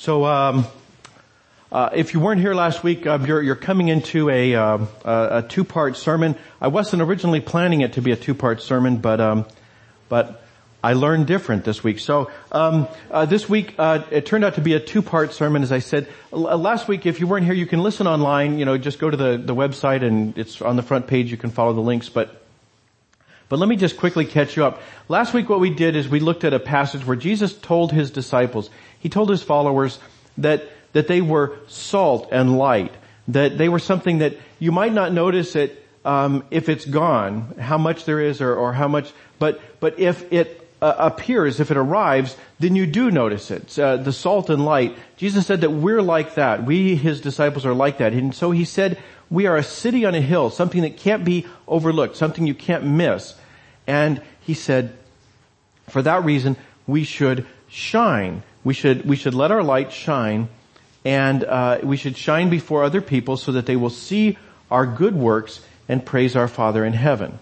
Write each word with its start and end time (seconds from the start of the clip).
So, 0.00 0.24
um, 0.24 0.64
uh, 1.70 1.90
if 1.92 2.14
you 2.14 2.20
weren't 2.20 2.40
here 2.40 2.54
last 2.54 2.82
week, 2.82 3.06
uh, 3.06 3.18
you're, 3.20 3.42
you're, 3.42 3.54
coming 3.54 3.88
into 3.88 4.30
a, 4.30 4.54
uh, 4.54 4.78
a 5.04 5.44
two-part 5.46 5.94
sermon. 5.94 6.36
I 6.58 6.68
wasn't 6.68 7.02
originally 7.02 7.42
planning 7.42 7.82
it 7.82 7.92
to 7.92 8.00
be 8.00 8.10
a 8.10 8.16
two-part 8.16 8.62
sermon, 8.62 8.96
but 8.96 9.20
um, 9.20 9.44
but 10.08 10.42
I 10.82 10.94
learned 10.94 11.26
different 11.26 11.64
this 11.64 11.84
week. 11.84 11.98
So 11.98 12.30
um, 12.50 12.88
uh, 13.10 13.26
this 13.26 13.46
week 13.46 13.74
uh, 13.78 14.02
it 14.10 14.24
turned 14.24 14.42
out 14.42 14.54
to 14.54 14.62
be 14.62 14.72
a 14.72 14.80
two-part 14.80 15.34
sermon. 15.34 15.62
As 15.62 15.70
I 15.70 15.80
said 15.80 16.08
L- 16.32 16.56
last 16.56 16.88
week, 16.88 17.04
if 17.04 17.20
you 17.20 17.26
weren't 17.26 17.44
here, 17.44 17.52
you 17.52 17.66
can 17.66 17.82
listen 17.82 18.06
online. 18.06 18.58
You 18.58 18.64
know, 18.64 18.78
just 18.78 19.00
go 19.00 19.10
to 19.10 19.18
the 19.18 19.36
the 19.36 19.54
website 19.54 20.02
and 20.02 20.38
it's 20.38 20.62
on 20.62 20.76
the 20.76 20.82
front 20.82 21.08
page. 21.08 21.30
You 21.30 21.36
can 21.36 21.50
follow 21.50 21.74
the 21.74 21.82
links, 21.82 22.08
but. 22.08 22.38
But 23.50 23.58
let 23.58 23.68
me 23.68 23.74
just 23.74 23.96
quickly 23.96 24.26
catch 24.26 24.56
you 24.56 24.64
up. 24.64 24.80
Last 25.08 25.34
week 25.34 25.48
what 25.48 25.58
we 25.58 25.70
did 25.70 25.96
is 25.96 26.08
we 26.08 26.20
looked 26.20 26.44
at 26.44 26.54
a 26.54 26.60
passage 26.60 27.04
where 27.04 27.16
Jesus 27.16 27.52
told 27.52 27.90
his 27.90 28.12
disciples, 28.12 28.70
he 29.00 29.08
told 29.08 29.28
his 29.28 29.42
followers 29.42 29.98
that, 30.38 30.64
that 30.92 31.08
they 31.08 31.20
were 31.20 31.58
salt 31.66 32.28
and 32.30 32.56
light, 32.56 32.94
that 33.28 33.58
they 33.58 33.68
were 33.68 33.78
something 33.78 34.18
that 34.18 34.36
you 34.58 34.70
might 34.72 34.92
not 34.92 35.12
notice 35.12 35.56
it 35.56 35.84
um, 36.04 36.44
if 36.50 36.68
it's 36.68 36.84
gone, 36.84 37.54
how 37.58 37.76
much 37.76 38.04
there 38.04 38.20
is 38.20 38.40
or, 38.40 38.54
or 38.54 38.72
how 38.72 38.88
much, 38.88 39.12
but, 39.38 39.60
but 39.80 39.98
if 39.98 40.32
it 40.32 40.60
uh, 40.80 40.94
appears, 40.98 41.60
if 41.60 41.70
it 41.70 41.76
arrives, 41.76 42.36
then 42.58 42.74
you 42.74 42.86
do 42.86 43.10
notice 43.10 43.50
it. 43.50 43.78
Uh, 43.78 43.96
the 43.96 44.12
salt 44.12 44.48
and 44.48 44.64
light. 44.64 44.96
Jesus 45.16 45.46
said 45.46 45.60
that 45.60 45.70
we're 45.70 46.02
like 46.02 46.36
that. 46.36 46.64
We, 46.64 46.96
his 46.96 47.20
disciples, 47.20 47.66
are 47.66 47.74
like 47.74 47.98
that. 47.98 48.12
And 48.12 48.34
so 48.34 48.50
he 48.50 48.64
said, 48.64 48.98
we 49.30 49.46
are 49.46 49.56
a 49.56 49.62
city 49.62 50.04
on 50.04 50.14
a 50.14 50.20
hill, 50.20 50.50
something 50.50 50.82
that 50.82 50.96
can't 50.96 51.24
be 51.24 51.46
overlooked, 51.68 52.16
something 52.16 52.46
you 52.46 52.54
can't 52.54 52.84
miss. 52.84 53.34
And 53.86 54.22
he 54.40 54.54
said, 54.54 54.96
for 55.88 56.02
that 56.02 56.24
reason, 56.24 56.56
we 56.86 57.04
should 57.04 57.46
shine. 57.68 58.42
We 58.64 58.74
should, 58.74 59.06
we 59.06 59.16
should 59.16 59.34
let 59.34 59.50
our 59.50 59.62
light 59.62 59.92
shine 59.92 60.48
and 61.04 61.44
uh, 61.44 61.78
we 61.82 61.96
should 61.96 62.16
shine 62.16 62.50
before 62.50 62.84
other 62.84 63.00
people 63.00 63.36
so 63.36 63.52
that 63.52 63.66
they 63.66 63.76
will 63.76 63.90
see 63.90 64.36
our 64.70 64.86
good 64.86 65.14
works 65.14 65.60
and 65.88 66.04
praise 66.04 66.36
our 66.36 66.48
Father 66.48 66.84
in 66.84 66.92
heaven. 66.92 67.38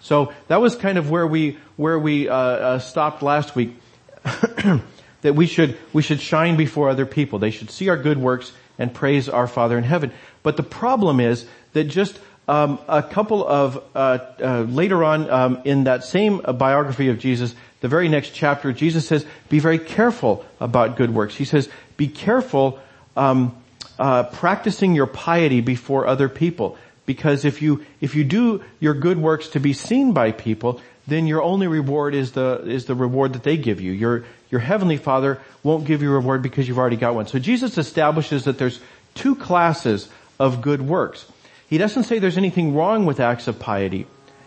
So 0.00 0.32
that 0.48 0.60
was 0.60 0.76
kind 0.76 0.98
of 0.98 1.10
where 1.10 1.26
we 1.26 1.58
where 1.76 1.98
we 1.98 2.28
uh, 2.28 2.34
uh, 2.34 2.78
stopped 2.78 3.22
last 3.22 3.54
week. 3.54 3.76
that 4.24 5.34
we 5.34 5.46
should 5.46 5.78
we 5.92 6.02
should 6.02 6.20
shine 6.20 6.56
before 6.56 6.88
other 6.88 7.06
people. 7.06 7.38
They 7.38 7.50
should 7.50 7.70
see 7.70 7.88
our 7.88 7.96
good 7.96 8.18
works 8.18 8.52
and 8.78 8.92
praise 8.92 9.28
our 9.28 9.46
Father 9.46 9.78
in 9.78 9.84
heaven. 9.84 10.12
But 10.42 10.56
the 10.56 10.62
problem 10.62 11.20
is 11.20 11.46
that 11.72 11.84
just 11.84 12.18
um, 12.48 12.80
a 12.88 13.02
couple 13.02 13.46
of 13.46 13.82
uh, 13.94 14.18
uh, 14.40 14.60
later 14.68 15.04
on 15.04 15.30
um, 15.30 15.62
in 15.64 15.84
that 15.84 16.04
same 16.04 16.38
biography 16.38 17.08
of 17.08 17.18
Jesus, 17.18 17.54
the 17.82 17.88
very 17.88 18.08
next 18.08 18.30
chapter, 18.30 18.72
Jesus 18.72 19.06
says, 19.06 19.26
"Be 19.50 19.58
very 19.58 19.78
careful 19.78 20.46
about 20.60 20.96
good 20.96 21.12
works." 21.12 21.34
He 21.34 21.44
says, 21.44 21.68
"Be 21.96 22.08
careful 22.08 22.78
um, 23.16 23.54
uh, 23.98 24.22
practicing 24.22 24.94
your 24.94 25.06
piety 25.06 25.60
before 25.60 26.06
other 26.06 26.28
people, 26.28 26.78
because 27.04 27.44
if 27.44 27.60
you 27.60 27.84
if 28.00 28.14
you 28.14 28.24
do 28.24 28.62
your 28.80 28.94
good 28.94 29.18
works 29.18 29.48
to 29.48 29.60
be 29.60 29.72
seen 29.72 30.12
by 30.12 30.32
people, 30.32 30.80
then 31.06 31.26
your 31.26 31.42
only 31.42 31.66
reward 31.66 32.14
is 32.14 32.32
the 32.32 32.62
is 32.64 32.86
the 32.86 32.94
reward 32.94 33.34
that 33.34 33.42
they 33.42 33.56
give 33.56 33.80
you. 33.80 33.92
Your 33.92 34.24
your 34.48 34.60
heavenly 34.60 34.96
Father 34.96 35.40
won't 35.62 35.84
give 35.84 36.02
you 36.02 36.10
a 36.10 36.14
reward 36.14 36.40
because 36.40 36.68
you've 36.68 36.78
already 36.78 36.96
got 36.96 37.14
one." 37.14 37.26
So 37.26 37.38
Jesus 37.38 37.78
establishes 37.78 38.44
that 38.44 38.58
there's 38.58 38.80
two 39.14 39.34
classes 39.34 40.08
of 40.38 40.62
good 40.62 40.82
works. 40.82 41.26
He 41.68 41.78
doesn't 41.78 42.04
say 42.04 42.20
there's 42.20 42.38
anything 42.38 42.74
wrong 42.74 43.06
with 43.06 43.18
acts 43.18 43.48
of 43.48 43.58
piety. 43.58 44.06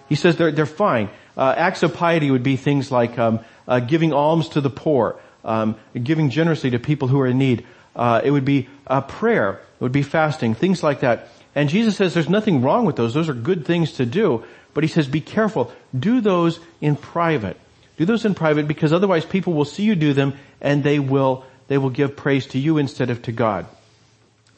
He 0.10 0.16
says 0.16 0.36
they're, 0.36 0.52
they're 0.52 0.66
fine. 0.66 1.10
Uh, 1.38 1.54
acts 1.58 1.84
of 1.84 1.94
piety 1.94 2.32
would 2.32 2.44
be 2.44 2.56
things 2.56 2.92
like 2.92 3.18
um, 3.20 3.40
uh, 3.68 3.80
giving 3.80 4.14
alms 4.14 4.50
to 4.50 4.62
the 4.62 4.70
poor, 4.70 5.20
um, 5.44 5.76
giving 6.02 6.30
generously 6.30 6.72
to 6.72 6.80
people 6.80 7.08
who 7.08 7.20
are 7.20 7.28
in 7.28 7.38
need. 7.38 7.66
Uh, 7.96 8.22
it 8.24 8.32
would 8.32 8.46
be 8.46 8.70
a 8.88 9.02
prayer. 9.02 9.54
It 9.54 9.82
would 9.82 9.92
be 9.92 10.04
fasting, 10.04 10.54
things 10.54 10.84
like 10.84 11.02
that. 11.02 11.30
And 11.56 11.70
Jesus 11.70 11.96
says 11.96 12.14
there's 12.14 12.30
nothing 12.30 12.62
wrong 12.62 12.86
with 12.86 12.96
those. 12.96 13.14
Those 13.14 13.30
are 13.30 13.34
good 13.34 13.66
things 13.66 13.94
to 13.94 14.06
do. 14.06 14.44
But 14.74 14.84
he 14.84 14.90
says 14.90 15.08
be 15.08 15.22
careful. 15.22 15.72
Do 15.98 16.22
those 16.22 16.60
in 16.82 16.96
private. 16.98 17.58
Do 17.98 18.06
those 18.06 18.26
in 18.26 18.36
private 18.36 18.68
because 18.68 18.92
otherwise 18.92 19.26
people 19.26 19.54
will 19.54 19.66
see 19.66 19.84
you 19.84 19.96
do 19.96 20.14
them 20.14 20.38
and 20.60 20.84
they 20.84 21.00
will, 21.00 21.46
they 21.68 21.78
will 21.78 21.90
give 21.90 22.18
praise 22.18 22.48
to 22.48 22.60
you 22.60 22.78
instead 22.78 23.10
of 23.10 23.22
to 23.24 23.32
God. 23.32 23.66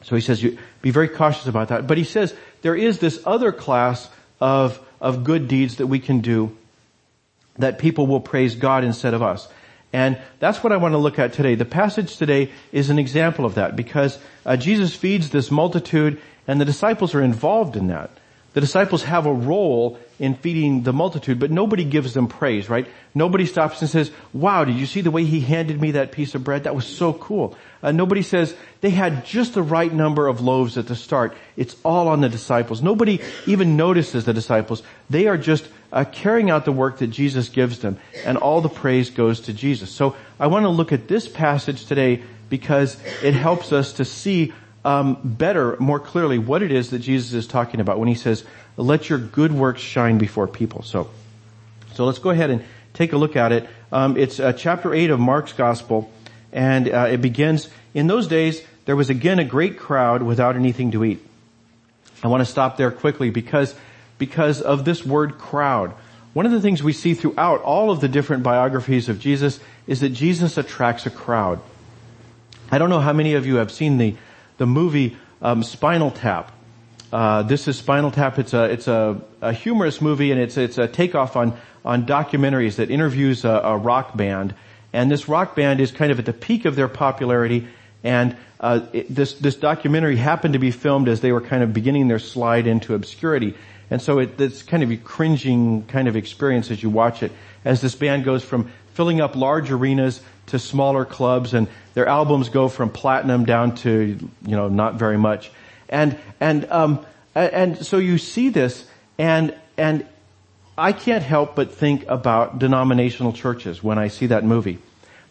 So 0.02 0.16
he 0.16 0.20
says, 0.20 0.44
be 0.82 0.90
very 0.90 1.08
cautious 1.08 1.46
about 1.46 1.68
that. 1.68 1.86
But 1.86 1.98
he 1.98 2.04
says 2.04 2.34
there 2.62 2.74
is 2.74 2.98
this 2.98 3.20
other 3.24 3.52
class 3.52 4.08
of, 4.40 4.80
of 5.00 5.24
good 5.24 5.48
deeds 5.48 5.76
that 5.76 5.86
we 5.86 5.98
can 5.98 6.20
do 6.20 6.56
that 7.58 7.78
people 7.78 8.06
will 8.06 8.20
praise 8.20 8.54
God 8.54 8.84
instead 8.84 9.14
of 9.14 9.22
us. 9.22 9.48
And 9.92 10.18
that's 10.38 10.62
what 10.62 10.72
I 10.72 10.76
want 10.76 10.92
to 10.92 10.98
look 10.98 11.18
at 11.18 11.32
today. 11.32 11.54
The 11.54 11.64
passage 11.64 12.16
today 12.16 12.50
is 12.72 12.90
an 12.90 12.98
example 12.98 13.44
of 13.44 13.54
that 13.54 13.74
because 13.74 14.18
uh, 14.44 14.56
Jesus 14.56 14.94
feeds 14.94 15.30
this 15.30 15.50
multitude 15.50 16.20
and 16.46 16.60
the 16.60 16.64
disciples 16.64 17.14
are 17.14 17.22
involved 17.22 17.76
in 17.76 17.88
that. 17.88 18.10
The 18.54 18.60
disciples 18.60 19.02
have 19.04 19.26
a 19.26 19.32
role 19.32 19.98
in 20.18 20.34
feeding 20.34 20.82
the 20.82 20.92
multitude, 20.92 21.38
but 21.38 21.50
nobody 21.50 21.84
gives 21.84 22.14
them 22.14 22.26
praise, 22.26 22.68
right? 22.68 22.88
Nobody 23.14 23.46
stops 23.46 23.80
and 23.82 23.90
says, 23.90 24.10
wow, 24.32 24.64
did 24.64 24.76
you 24.76 24.86
see 24.86 25.00
the 25.00 25.10
way 25.10 25.24
he 25.24 25.40
handed 25.40 25.80
me 25.80 25.92
that 25.92 26.12
piece 26.12 26.34
of 26.34 26.42
bread? 26.42 26.64
That 26.64 26.74
was 26.74 26.86
so 26.86 27.12
cool. 27.12 27.56
Uh, 27.82 27.92
nobody 27.92 28.22
says, 28.22 28.56
they 28.80 28.90
had 28.90 29.24
just 29.24 29.54
the 29.54 29.62
right 29.62 29.92
number 29.92 30.26
of 30.26 30.40
loaves 30.40 30.76
at 30.76 30.88
the 30.88 30.96
start. 30.96 31.36
It's 31.56 31.76
all 31.84 32.08
on 32.08 32.20
the 32.20 32.28
disciples. 32.28 32.82
Nobody 32.82 33.20
even 33.46 33.76
notices 33.76 34.24
the 34.24 34.34
disciples. 34.34 34.82
They 35.08 35.28
are 35.28 35.38
just 35.38 35.68
uh, 35.92 36.04
carrying 36.10 36.50
out 36.50 36.64
the 36.64 36.72
work 36.72 36.98
that 36.98 37.08
Jesus 37.08 37.48
gives 37.48 37.78
them, 37.78 37.98
and 38.24 38.36
all 38.38 38.60
the 38.60 38.68
praise 38.68 39.10
goes 39.10 39.40
to 39.42 39.52
Jesus. 39.52 39.90
So 39.90 40.16
I 40.40 40.48
want 40.48 40.64
to 40.64 40.70
look 40.70 40.92
at 40.92 41.06
this 41.06 41.28
passage 41.28 41.86
today 41.86 42.22
because 42.50 42.98
it 43.22 43.34
helps 43.34 43.72
us 43.72 43.94
to 43.94 44.04
see 44.04 44.52
um, 44.84 45.18
better, 45.24 45.76
more 45.78 46.00
clearly, 46.00 46.38
what 46.38 46.62
it 46.62 46.72
is 46.72 46.90
that 46.90 47.00
Jesus 47.00 47.32
is 47.32 47.46
talking 47.46 47.80
about 47.80 47.98
when 47.98 48.08
he 48.08 48.14
says, 48.14 48.44
"Let 48.76 49.08
your 49.08 49.18
good 49.18 49.52
works 49.52 49.80
shine 49.80 50.18
before 50.18 50.46
people." 50.46 50.82
So, 50.82 51.10
so 51.94 52.04
let's 52.04 52.18
go 52.18 52.30
ahead 52.30 52.50
and 52.50 52.64
take 52.94 53.12
a 53.12 53.16
look 53.16 53.36
at 53.36 53.52
it. 53.52 53.68
Um, 53.90 54.16
it's 54.16 54.38
uh, 54.40 54.52
chapter 54.52 54.94
eight 54.94 55.10
of 55.10 55.20
Mark's 55.20 55.52
Gospel, 55.52 56.10
and 56.52 56.88
uh, 56.88 57.08
it 57.10 57.20
begins. 57.20 57.68
In 57.94 58.06
those 58.06 58.28
days, 58.28 58.62
there 58.84 58.96
was 58.96 59.10
again 59.10 59.38
a 59.38 59.44
great 59.44 59.78
crowd 59.78 60.22
without 60.22 60.56
anything 60.56 60.92
to 60.92 61.04
eat. 61.04 61.24
I 62.22 62.28
want 62.28 62.40
to 62.40 62.50
stop 62.50 62.76
there 62.76 62.90
quickly 62.90 63.30
because 63.30 63.74
because 64.18 64.60
of 64.60 64.84
this 64.84 65.04
word 65.04 65.38
crowd. 65.38 65.92
One 66.34 66.46
of 66.46 66.52
the 66.52 66.60
things 66.60 66.82
we 66.82 66.92
see 66.92 67.14
throughout 67.14 67.62
all 67.62 67.90
of 67.90 68.00
the 68.00 68.08
different 68.08 68.42
biographies 68.42 69.08
of 69.08 69.18
Jesus 69.18 69.58
is 69.86 70.00
that 70.00 70.10
Jesus 70.10 70.58
attracts 70.58 71.06
a 71.06 71.10
crowd. 71.10 71.60
I 72.70 72.78
don't 72.78 72.90
know 72.90 73.00
how 73.00 73.12
many 73.12 73.34
of 73.34 73.46
you 73.46 73.56
have 73.56 73.72
seen 73.72 73.98
the 73.98 74.14
the 74.58 74.66
movie 74.66 75.16
um, 75.40 75.62
Spinal 75.62 76.10
Tap. 76.10 76.52
Uh, 77.10 77.42
this 77.42 77.66
is 77.68 77.78
Spinal 77.78 78.10
Tap. 78.10 78.38
It's 78.38 78.52
a 78.52 78.64
it's 78.64 78.86
a, 78.86 79.22
a, 79.40 79.52
humorous 79.52 80.02
movie, 80.02 80.30
and 80.30 80.40
it's 80.40 80.58
it's 80.58 80.76
a 80.76 80.86
takeoff 80.86 81.36
on 81.36 81.58
on 81.84 82.04
documentaries 82.04 82.76
that 82.76 82.90
interviews 82.90 83.44
a, 83.44 83.48
a, 83.48 83.76
rock 83.78 84.14
band. 84.14 84.54
And 84.92 85.10
this 85.10 85.28
rock 85.28 85.56
band 85.56 85.80
is 85.80 85.90
kind 85.90 86.12
of 86.12 86.18
at 86.18 86.26
the 86.26 86.32
peak 86.32 86.66
of 86.66 86.76
their 86.76 86.88
popularity. 86.88 87.66
And 88.04 88.36
uh, 88.60 88.80
it, 88.92 89.14
this 89.14 89.34
this 89.34 89.54
documentary 89.54 90.16
happened 90.16 90.52
to 90.52 90.58
be 90.58 90.70
filmed 90.70 91.08
as 91.08 91.20
they 91.22 91.32
were 91.32 91.40
kind 91.40 91.62
of 91.62 91.72
beginning 91.72 92.08
their 92.08 92.18
slide 92.18 92.66
into 92.66 92.94
obscurity. 92.94 93.54
And 93.90 94.02
so 94.02 94.18
it, 94.18 94.38
it's 94.38 94.62
kind 94.62 94.82
of 94.82 94.90
a 94.90 94.98
cringing 94.98 95.86
kind 95.86 96.08
of 96.08 96.16
experience 96.16 96.70
as 96.70 96.82
you 96.82 96.90
watch 96.90 97.22
it, 97.22 97.32
as 97.64 97.80
this 97.80 97.94
band 97.94 98.24
goes 98.24 98.44
from 98.44 98.70
filling 98.92 99.22
up 99.22 99.34
large 99.34 99.70
arenas 99.70 100.20
to 100.46 100.58
smaller 100.58 101.04
clubs 101.04 101.54
and 101.54 101.68
their 101.98 102.06
albums 102.06 102.48
go 102.48 102.68
from 102.68 102.90
platinum 102.90 103.44
down 103.44 103.74
to, 103.74 104.16
you 104.46 104.56
know, 104.56 104.68
not 104.68 104.94
very 104.94 105.18
much. 105.18 105.50
And, 105.88 106.16
and, 106.38 106.64
um, 106.70 107.04
and 107.34 107.84
so 107.84 107.98
you 107.98 108.18
see 108.18 108.50
this 108.50 108.86
and, 109.18 109.52
and 109.76 110.06
I 110.76 110.92
can't 110.92 111.24
help 111.24 111.56
but 111.56 111.74
think 111.74 112.04
about 112.06 112.60
denominational 112.60 113.32
churches 113.32 113.82
when 113.82 113.98
I 113.98 114.06
see 114.06 114.26
that 114.26 114.44
movie. 114.44 114.78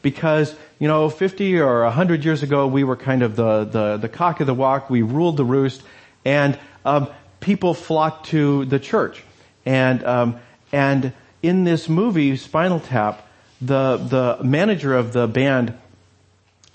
Because, 0.01 0.53
you 0.77 0.89
know, 0.89 1.09
50 1.09 1.57
or 1.59 1.83
100 1.83 2.25
years 2.25 2.43
ago, 2.43 2.67
we 2.67 2.83
were 2.83 2.97
kind 2.97 3.23
of 3.23 3.37
the, 3.37 3.63
the, 3.63 3.95
the 3.95 4.09
cock 4.09 4.41
of 4.41 4.47
the 4.47 4.53
walk. 4.53 4.89
We 4.89 5.03
ruled 5.03 5.37
the 5.37 5.45
roost. 5.45 5.81
And, 6.25 6.59
um, 6.83 7.07
people 7.39 7.75
flocked 7.75 8.25
to 8.31 8.65
the 8.65 8.77
church. 8.77 9.23
And, 9.65 10.03
um, 10.03 10.39
and 10.73 11.13
in 11.41 11.63
this 11.63 11.87
movie, 11.87 12.35
Spinal 12.35 12.81
Tap, 12.81 13.25
the, 13.61 13.95
the 13.95 14.43
manager 14.43 14.93
of 14.93 15.13
the 15.13 15.27
band 15.27 15.73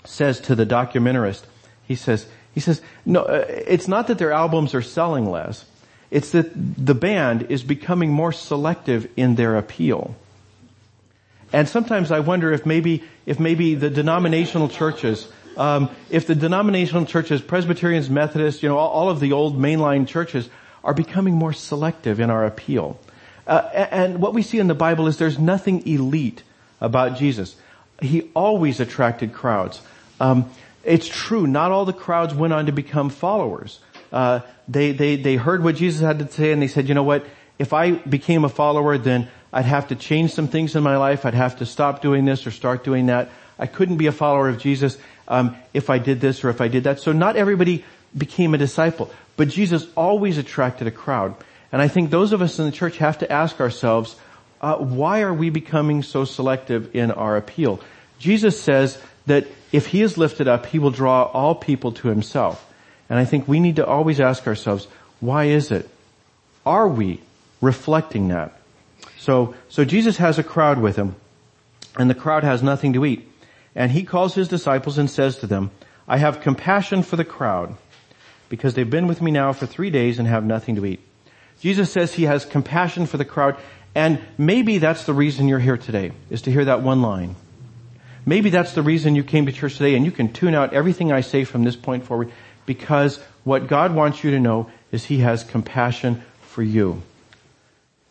says 0.05 0.39
to 0.41 0.55
the 0.55 0.65
documentarist, 0.65 1.43
he 1.87 1.95
says, 1.95 2.25
he 2.53 2.59
says, 2.59 2.81
no, 3.05 3.21
uh, 3.23 3.45
it's 3.47 3.87
not 3.87 4.07
that 4.07 4.17
their 4.17 4.31
albums 4.31 4.73
are 4.75 4.81
selling 4.81 5.29
less. 5.29 5.65
It's 6.11 6.31
that 6.31 6.51
the 6.53 6.93
band 6.93 7.47
is 7.49 7.63
becoming 7.63 8.11
more 8.11 8.31
selective 8.31 9.09
in 9.17 9.35
their 9.35 9.57
appeal. 9.57 10.15
And 11.51 11.67
sometimes 11.67 12.11
I 12.11 12.19
wonder 12.19 12.51
if 12.51 12.65
maybe, 12.65 13.03
if 13.25 13.39
maybe 13.39 13.75
the 13.75 13.89
denominational 13.89 14.69
churches, 14.69 15.27
um, 15.57 15.89
if 16.09 16.27
the 16.27 16.35
denominational 16.35 17.05
churches, 17.05 17.41
Presbyterians, 17.41 18.09
Methodists, 18.09 18.63
you 18.63 18.69
know, 18.69 18.77
all, 18.77 18.89
all, 18.89 19.09
of 19.09 19.19
the 19.19 19.31
old 19.31 19.57
mainline 19.57 20.07
churches 20.07 20.49
are 20.83 20.93
becoming 20.93 21.35
more 21.35 21.53
selective 21.53 22.19
in 22.19 22.29
our 22.29 22.45
appeal. 22.45 22.99
Uh, 23.45 23.69
and 23.91 24.19
what 24.19 24.33
we 24.33 24.41
see 24.41 24.59
in 24.59 24.67
the 24.67 24.73
Bible 24.73 25.07
is 25.07 25.17
there's 25.17 25.39
nothing 25.39 25.85
elite 25.87 26.43
about 26.81 27.17
Jesus. 27.17 27.55
He 28.01 28.29
always 28.33 28.79
attracted 28.79 29.33
crowds. 29.33 29.81
Um, 30.23 30.49
it's 30.85 31.07
true, 31.07 31.45
not 31.47 31.71
all 31.71 31.83
the 31.83 31.91
crowds 31.91 32.33
went 32.33 32.53
on 32.53 32.67
to 32.67 32.71
become 32.71 33.09
followers. 33.09 33.79
Uh, 34.09 34.39
they, 34.69 34.93
they, 34.93 35.17
they 35.17 35.35
heard 35.35 35.61
what 35.63 35.75
Jesus 35.75 35.99
had 35.99 36.19
to 36.19 36.31
say 36.31 36.53
and 36.53 36.61
they 36.61 36.69
said, 36.69 36.87
you 36.87 36.95
know 36.95 37.03
what, 37.03 37.25
if 37.59 37.73
I 37.73 37.91
became 37.91 38.45
a 38.45 38.49
follower, 38.49 38.97
then 38.97 39.27
I'd 39.51 39.65
have 39.65 39.89
to 39.89 39.95
change 39.95 40.31
some 40.31 40.47
things 40.47 40.77
in 40.77 40.83
my 40.83 40.95
life. 40.95 41.25
I'd 41.25 41.33
have 41.33 41.57
to 41.59 41.65
stop 41.65 42.01
doing 42.01 42.23
this 42.23 42.47
or 42.47 42.51
start 42.51 42.85
doing 42.85 43.07
that. 43.07 43.31
I 43.59 43.67
couldn't 43.67 43.97
be 43.97 44.07
a 44.07 44.13
follower 44.13 44.47
of 44.47 44.59
Jesus 44.59 44.97
um, 45.27 45.57
if 45.73 45.89
I 45.89 45.97
did 45.97 46.21
this 46.21 46.43
or 46.45 46.49
if 46.49 46.61
I 46.61 46.69
did 46.69 46.85
that. 46.85 47.01
So 47.01 47.11
not 47.11 47.35
everybody 47.35 47.83
became 48.17 48.53
a 48.53 48.57
disciple, 48.57 49.11
but 49.35 49.49
Jesus 49.49 49.87
always 49.95 50.37
attracted 50.37 50.87
a 50.87 50.91
crowd. 50.91 51.35
And 51.73 51.81
I 51.81 51.89
think 51.89 52.11
those 52.11 52.31
of 52.31 52.41
us 52.41 52.59
in 52.59 52.65
the 52.65 52.71
church 52.71 52.97
have 52.97 53.17
to 53.19 53.29
ask 53.29 53.59
ourselves, 53.59 54.15
uh, 54.61 54.77
why 54.77 55.21
are 55.21 55.33
we 55.33 55.49
becoming 55.49 56.01
so 56.01 56.23
selective 56.23 56.95
in 56.95 57.11
our 57.11 57.35
appeal? 57.35 57.81
Jesus 58.19 58.61
says 58.61 58.97
that 59.25 59.47
if 59.71 59.87
he 59.87 60.01
is 60.01 60.17
lifted 60.17 60.47
up, 60.47 60.65
he 60.65 60.79
will 60.79 60.91
draw 60.91 61.23
all 61.23 61.55
people 61.55 61.91
to 61.93 62.07
himself. 62.09 62.65
And 63.09 63.19
I 63.19 63.25
think 63.25 63.47
we 63.47 63.59
need 63.59 63.77
to 63.77 63.85
always 63.85 64.19
ask 64.19 64.47
ourselves, 64.47 64.87
why 65.19 65.45
is 65.45 65.71
it? 65.71 65.89
Are 66.65 66.87
we 66.87 67.21
reflecting 67.61 68.29
that? 68.29 68.57
So, 69.17 69.55
so 69.69 69.85
Jesus 69.85 70.17
has 70.17 70.37
a 70.39 70.43
crowd 70.43 70.79
with 70.79 70.95
him, 70.95 71.15
and 71.97 72.09
the 72.09 72.15
crowd 72.15 72.43
has 72.43 72.61
nothing 72.61 72.93
to 72.93 73.05
eat. 73.05 73.27
And 73.75 73.91
he 73.91 74.03
calls 74.03 74.35
his 74.35 74.47
disciples 74.47 74.97
and 74.97 75.09
says 75.09 75.37
to 75.37 75.47
them, 75.47 75.71
I 76.07 76.17
have 76.17 76.41
compassion 76.41 77.03
for 77.03 77.15
the 77.15 77.25
crowd, 77.25 77.75
because 78.49 78.73
they've 78.73 78.89
been 78.89 79.07
with 79.07 79.21
me 79.21 79.31
now 79.31 79.53
for 79.53 79.65
three 79.65 79.89
days 79.89 80.19
and 80.19 80.27
have 80.27 80.43
nothing 80.43 80.75
to 80.75 80.85
eat. 80.85 80.99
Jesus 81.61 81.91
says 81.91 82.13
he 82.13 82.23
has 82.23 82.45
compassion 82.45 83.05
for 83.05 83.17
the 83.17 83.25
crowd, 83.25 83.55
and 83.95 84.19
maybe 84.37 84.77
that's 84.77 85.05
the 85.05 85.13
reason 85.13 85.47
you're 85.47 85.59
here 85.59 85.77
today, 85.77 86.11
is 86.29 86.41
to 86.43 86.51
hear 86.51 86.65
that 86.65 86.81
one 86.81 87.01
line. 87.01 87.35
Maybe 88.25 88.49
that's 88.49 88.73
the 88.73 88.81
reason 88.81 89.15
you 89.15 89.23
came 89.23 89.45
to 89.47 89.51
church 89.51 89.77
today 89.77 89.95
and 89.95 90.05
you 90.05 90.11
can 90.11 90.31
tune 90.31 90.55
out 90.55 90.73
everything 90.73 91.11
I 91.11 91.21
say 91.21 91.43
from 91.43 91.63
this 91.63 91.75
point 91.75 92.05
forward 92.05 92.31
because 92.65 93.19
what 93.43 93.67
God 93.67 93.93
wants 93.93 94.23
you 94.23 94.31
to 94.31 94.39
know 94.39 94.71
is 94.91 95.05
He 95.05 95.19
has 95.19 95.43
compassion 95.43 96.23
for 96.41 96.63
you. 96.63 97.01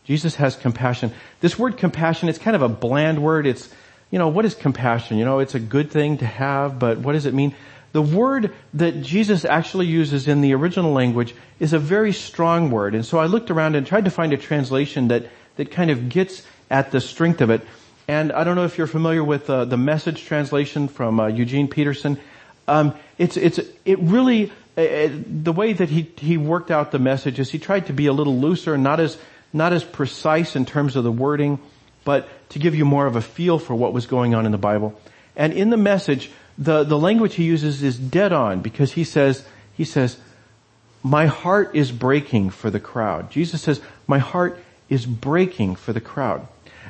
Jesus 0.05 0.35
has 0.37 0.57
compassion. 0.57 1.13
This 1.41 1.59
word 1.59 1.79
compassion, 1.79 2.29
it's 2.29 2.39
kind 2.39 2.57
of 2.57 2.63
a 2.63 2.69
bland 2.69 3.23
word. 3.23 3.47
It's, 3.47 3.73
you 4.11 4.19
know, 4.19 4.29
what 4.29 4.45
is 4.45 4.55
compassion? 4.55 5.17
You 5.17 5.25
know, 5.25 5.39
it's 5.39 5.55
a 5.55 5.61
good 5.61 5.91
thing 5.91 6.19
to 6.19 6.27
have, 6.27 6.79
but 6.79 6.99
what 6.99 7.13
does 7.13 7.27
it 7.27 7.35
mean? 7.35 7.55
The 7.93 8.03
word 8.03 8.53
that 8.75 9.03
Jesus 9.03 9.45
actually 9.45 9.87
uses 9.87 10.27
in 10.27 10.41
the 10.41 10.55
original 10.55 10.93
language 10.93 11.35
is 11.61 11.73
a 11.73 11.79
very 11.79 12.13
strong 12.13 12.71
word. 12.71 12.95
And 12.95 13.05
so 13.05 13.19
I 13.19 13.27
looked 13.27 13.51
around 13.51 13.77
and 13.77 13.87
tried 13.87 14.07
to 14.07 14.11
find 14.11 14.33
a 14.33 14.39
translation 14.39 15.09
that, 15.09 15.27
that 15.57 15.71
kind 15.71 15.91
of 15.91 16.09
gets 16.09 16.43
at 16.71 16.91
the 16.91 17.01
strength 17.01 17.41
of 17.41 17.51
it. 17.51 17.61
And 18.09 18.33
I 18.33 18.45
don't 18.45 18.57
know 18.57 18.65
if 18.65 18.79
you're 18.79 18.87
familiar 18.87 19.23
with 19.23 19.49
uh, 19.49 19.65
the 19.65 19.77
message 19.77 20.25
translation 20.25 20.89
from 20.89 21.21
uh, 21.21 21.29
Eugene 21.29 21.69
Peterson. 21.69 22.19
Um, 22.67 22.95
it's 23.19 23.37
it's 23.37 23.61
it 23.85 23.99
really 24.01 24.53
uh, 24.77 24.81
uh, 24.81 25.09
the 25.27 25.53
way 25.53 25.73
that 25.73 25.89
he 25.89 26.11
he 26.17 26.37
worked 26.37 26.71
out 26.71 26.91
the 26.91 26.99
message 26.99 27.39
is 27.39 27.51
he 27.51 27.59
tried 27.59 27.87
to 27.87 27.93
be 27.93 28.07
a 28.07 28.13
little 28.13 28.37
looser, 28.39 28.77
not 28.77 28.99
as 29.01 29.19
not 29.53 29.73
as 29.73 29.85
precise 29.85 30.57
in 30.57 30.65
terms 30.65 30.97
of 30.97 31.05
the 31.05 31.13
wording, 31.13 31.59
but 32.05 32.29
to 32.51 32.59
give 32.59 32.75
you 32.75 32.85
more 32.85 33.07
of 33.07 33.17
a 33.17 33.21
feel 33.21 33.59
for 33.59 33.75
what 33.75 33.93
was 33.93 34.07
going 34.07 34.35
on 34.35 34.47
in 34.47 34.53
the 34.53 34.59
Bible. 34.59 34.99
And 35.37 35.53
in 35.53 35.71
the 35.71 35.77
message, 35.77 36.31
the 36.59 36.83
the 36.85 36.99
language 36.99 37.35
he 37.35 37.45
uses 37.45 37.83
is 37.83 37.99
dead 37.99 38.33
on 38.33 38.63
because 38.63 38.93
he 38.93 39.05
says 39.05 39.47
he 39.77 39.85
says, 39.85 40.17
"My 41.03 41.27
heart 41.27 41.75
is 41.75 41.93
breaking 41.93 42.51
for 42.51 42.69
the 42.69 42.81
crowd." 42.81 43.31
Jesus 43.31 43.63
says, 43.63 43.81
"My 44.09 44.19
heart 44.19 44.59
is 44.89 45.07
breaking 45.07 45.77
for 45.77 45.93
the 45.93 46.01
crowd." 46.01 46.49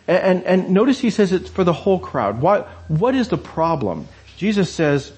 And, 0.08 0.42
and, 0.44 0.70
notice 0.70 0.98
he 0.98 1.10
says 1.10 1.32
it's 1.32 1.48
for 1.48 1.64
the 1.64 1.72
whole 1.72 1.98
crowd. 1.98 2.40
What, 2.40 2.66
what 2.88 3.14
is 3.14 3.28
the 3.28 3.38
problem? 3.38 4.08
Jesus 4.36 4.72
says, 4.72 5.12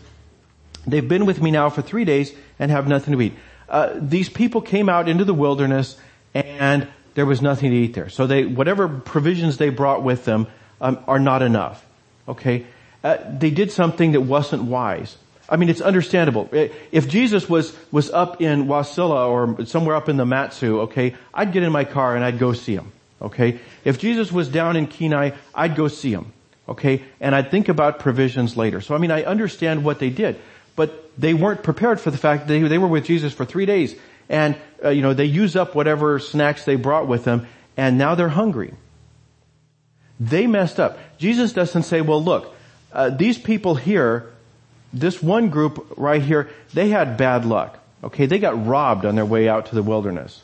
they've 0.86 1.08
been 1.08 1.24
with 1.24 1.40
me 1.40 1.50
now 1.50 1.70
for 1.70 1.80
three 1.80 2.04
days 2.04 2.34
and 2.58 2.70
have 2.70 2.86
nothing 2.86 3.14
to 3.14 3.20
eat. 3.22 3.32
Uh, 3.68 3.94
these 3.94 4.28
people 4.28 4.60
came 4.60 4.88
out 4.88 5.08
into 5.08 5.24
the 5.24 5.32
wilderness 5.32 5.96
and 6.34 6.86
there 7.14 7.24
was 7.24 7.40
nothing 7.40 7.70
to 7.70 7.76
eat 7.76 7.94
there. 7.94 8.10
So 8.10 8.26
they, 8.26 8.44
whatever 8.44 8.88
provisions 8.88 9.56
they 9.56 9.70
brought 9.70 10.02
with 10.02 10.26
them 10.26 10.48
um, 10.80 11.02
are 11.08 11.18
not 11.18 11.40
enough. 11.40 11.84
Okay? 12.28 12.66
Uh, 13.02 13.18
they 13.26 13.50
did 13.50 13.72
something 13.72 14.12
that 14.12 14.20
wasn't 14.20 14.64
wise. 14.64 15.16
I 15.48 15.56
mean, 15.56 15.68
it's 15.68 15.80
understandable. 15.80 16.48
If 16.52 17.08
Jesus 17.08 17.48
was, 17.48 17.76
was 17.92 18.10
up 18.10 18.40
in 18.40 18.66
Wasilla 18.66 19.28
or 19.28 19.66
somewhere 19.66 19.94
up 19.94 20.08
in 20.08 20.16
the 20.16 20.24
Mat-Su, 20.24 20.80
okay, 20.82 21.14
I'd 21.32 21.52
get 21.52 21.62
in 21.62 21.70
my 21.70 21.84
car 21.84 22.16
and 22.16 22.24
I'd 22.24 22.38
go 22.38 22.54
see 22.54 22.74
him. 22.74 22.92
Okay? 23.24 23.58
If 23.84 23.98
Jesus 23.98 24.30
was 24.30 24.48
down 24.48 24.76
in 24.76 24.86
Kenai, 24.86 25.32
I'd 25.54 25.76
go 25.76 25.88
see 25.88 26.12
him. 26.12 26.32
Okay? 26.68 27.02
And 27.20 27.34
I'd 27.34 27.50
think 27.50 27.68
about 27.68 27.98
provisions 27.98 28.56
later. 28.56 28.80
So 28.80 28.94
I 28.94 28.98
mean, 28.98 29.10
I 29.10 29.24
understand 29.24 29.84
what 29.84 29.98
they 29.98 30.10
did. 30.10 30.38
But 30.76 31.18
they 31.18 31.34
weren't 31.34 31.62
prepared 31.62 32.00
for 32.00 32.10
the 32.10 32.18
fact 32.18 32.46
that 32.46 32.68
they, 32.68 32.78
were 32.78 32.88
with 32.88 33.04
Jesus 33.04 33.32
for 33.32 33.44
three 33.44 33.66
days. 33.66 33.94
And, 34.28 34.56
uh, 34.84 34.90
you 34.90 35.02
know, 35.02 35.14
they 35.14 35.26
use 35.26 35.56
up 35.56 35.74
whatever 35.74 36.18
snacks 36.18 36.64
they 36.64 36.76
brought 36.76 37.06
with 37.06 37.24
them. 37.24 37.46
And 37.76 37.98
now 37.98 38.14
they're 38.14 38.28
hungry. 38.28 38.74
They 40.20 40.46
messed 40.46 40.78
up. 40.78 40.98
Jesus 41.18 41.52
doesn't 41.52 41.84
say, 41.84 42.00
well 42.00 42.22
look, 42.22 42.54
uh, 42.92 43.10
these 43.10 43.38
people 43.38 43.74
here, 43.74 44.30
this 44.92 45.22
one 45.22 45.48
group 45.48 45.94
right 45.96 46.22
here, 46.22 46.50
they 46.72 46.88
had 46.88 47.16
bad 47.16 47.44
luck. 47.44 47.78
Okay, 48.02 48.26
they 48.26 48.38
got 48.38 48.66
robbed 48.66 49.06
on 49.06 49.14
their 49.14 49.24
way 49.24 49.48
out 49.48 49.66
to 49.66 49.74
the 49.74 49.82
wilderness. 49.82 50.42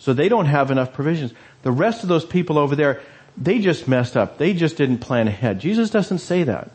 So 0.00 0.14
they 0.14 0.28
don't 0.28 0.46
have 0.46 0.70
enough 0.70 0.94
provisions. 0.94 1.32
The 1.62 1.70
rest 1.70 2.02
of 2.02 2.08
those 2.08 2.24
people 2.24 2.58
over 2.58 2.74
there, 2.74 3.02
they 3.36 3.58
just 3.60 3.86
messed 3.86 4.16
up. 4.16 4.38
They 4.38 4.54
just 4.54 4.76
didn't 4.76 4.98
plan 4.98 5.28
ahead. 5.28 5.60
Jesus 5.60 5.90
doesn't 5.90 6.18
say 6.18 6.42
that. 6.44 6.70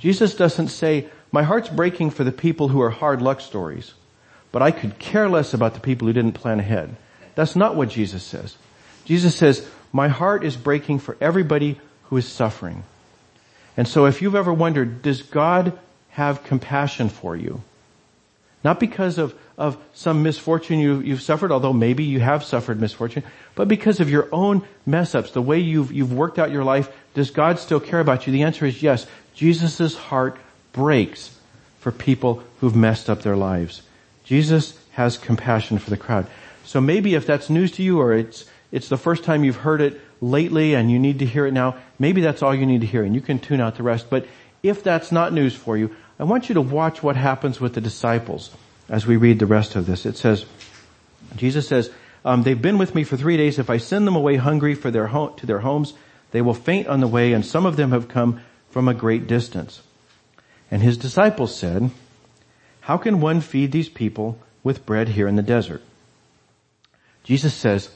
Jesus 0.00 0.34
doesn't 0.34 0.68
say, 0.68 1.06
my 1.30 1.44
heart's 1.44 1.68
breaking 1.68 2.10
for 2.10 2.24
the 2.24 2.32
people 2.32 2.68
who 2.68 2.80
are 2.82 2.90
hard 2.90 3.22
luck 3.22 3.40
stories, 3.40 3.94
but 4.52 4.60
I 4.60 4.72
could 4.72 4.98
care 4.98 5.28
less 5.28 5.54
about 5.54 5.74
the 5.74 5.80
people 5.80 6.08
who 6.08 6.12
didn't 6.12 6.34
plan 6.34 6.58
ahead. 6.58 6.94
That's 7.36 7.56
not 7.56 7.76
what 7.76 7.88
Jesus 7.88 8.24
says. 8.24 8.56
Jesus 9.04 9.36
says, 9.36 9.66
my 9.92 10.08
heart 10.08 10.44
is 10.44 10.56
breaking 10.56 10.98
for 10.98 11.16
everybody 11.20 11.80
who 12.04 12.16
is 12.16 12.26
suffering. 12.26 12.82
And 13.76 13.86
so 13.86 14.06
if 14.06 14.20
you've 14.20 14.34
ever 14.34 14.52
wondered, 14.52 15.02
does 15.02 15.22
God 15.22 15.78
have 16.10 16.44
compassion 16.44 17.08
for 17.08 17.36
you? 17.36 17.62
Not 18.64 18.80
because 18.80 19.18
of, 19.18 19.34
of 19.58 19.76
some 19.92 20.22
misfortune 20.22 20.78
you, 20.80 21.00
you've 21.00 21.20
suffered, 21.20 21.52
although 21.52 21.74
maybe 21.74 22.02
you 22.02 22.18
have 22.20 22.42
suffered 22.42 22.80
misfortune, 22.80 23.22
but 23.54 23.68
because 23.68 24.00
of 24.00 24.08
your 24.08 24.26
own 24.32 24.66
mess 24.86 25.14
ups, 25.14 25.32
the 25.32 25.42
way 25.42 25.60
you've, 25.60 25.92
you've 25.92 26.14
worked 26.14 26.38
out 26.38 26.50
your 26.50 26.64
life, 26.64 26.90
does 27.12 27.30
God 27.30 27.58
still 27.58 27.78
care 27.78 28.00
about 28.00 28.26
you? 28.26 28.32
The 28.32 28.42
answer 28.42 28.64
is 28.64 28.82
yes. 28.82 29.06
Jesus' 29.34 29.94
heart 29.94 30.38
breaks 30.72 31.36
for 31.80 31.92
people 31.92 32.42
who've 32.60 32.74
messed 32.74 33.10
up 33.10 33.22
their 33.22 33.36
lives. 33.36 33.82
Jesus 34.24 34.78
has 34.92 35.18
compassion 35.18 35.78
for 35.78 35.90
the 35.90 35.98
crowd. 35.98 36.26
So 36.64 36.80
maybe 36.80 37.14
if 37.14 37.26
that's 37.26 37.50
news 37.50 37.72
to 37.72 37.82
you 37.82 38.00
or 38.00 38.14
it's, 38.14 38.46
it's 38.72 38.88
the 38.88 38.96
first 38.96 39.24
time 39.24 39.44
you've 39.44 39.56
heard 39.56 39.82
it 39.82 40.00
lately 40.22 40.74
and 40.74 40.90
you 40.90 40.98
need 40.98 41.18
to 41.18 41.26
hear 41.26 41.46
it 41.46 41.52
now, 41.52 41.76
maybe 41.98 42.22
that's 42.22 42.42
all 42.42 42.54
you 42.54 42.64
need 42.64 42.80
to 42.80 42.86
hear 42.86 43.04
and 43.04 43.14
you 43.14 43.20
can 43.20 43.38
tune 43.38 43.60
out 43.60 43.76
the 43.76 43.82
rest. 43.82 44.08
But 44.08 44.26
if 44.62 44.82
that's 44.82 45.12
not 45.12 45.34
news 45.34 45.54
for 45.54 45.76
you, 45.76 45.94
I 46.18 46.24
want 46.24 46.48
you 46.48 46.54
to 46.54 46.60
watch 46.60 47.02
what 47.02 47.16
happens 47.16 47.60
with 47.60 47.74
the 47.74 47.80
disciples 47.80 48.50
as 48.88 49.06
we 49.06 49.16
read 49.16 49.38
the 49.38 49.46
rest 49.46 49.76
of 49.76 49.86
this. 49.86 50.06
It 50.06 50.16
says, 50.16 50.46
Jesus 51.36 51.66
says, 51.66 51.90
um, 52.24 52.42
they've 52.42 52.60
been 52.60 52.78
with 52.78 52.94
me 52.94 53.04
for 53.04 53.16
three 53.16 53.36
days. 53.36 53.58
If 53.58 53.68
I 53.70 53.78
send 53.78 54.06
them 54.06 54.16
away 54.16 54.36
hungry 54.36 54.74
for 54.74 54.90
their 54.90 55.08
home, 55.08 55.34
to 55.36 55.46
their 55.46 55.58
homes, 55.58 55.92
they 56.30 56.40
will 56.40 56.54
faint 56.54 56.86
on 56.86 57.00
the 57.00 57.08
way, 57.08 57.32
and 57.32 57.44
some 57.44 57.66
of 57.66 57.76
them 57.76 57.90
have 57.90 58.08
come 58.08 58.40
from 58.70 58.88
a 58.88 58.94
great 58.94 59.26
distance. 59.26 59.82
And 60.70 60.82
his 60.82 60.96
disciples 60.96 61.54
said, 61.54 61.90
how 62.80 62.96
can 62.96 63.20
one 63.20 63.40
feed 63.40 63.72
these 63.72 63.88
people 63.88 64.38
with 64.62 64.86
bread 64.86 65.08
here 65.08 65.28
in 65.28 65.36
the 65.36 65.42
desert? 65.42 65.82
Jesus 67.24 67.54
says, 67.54 67.90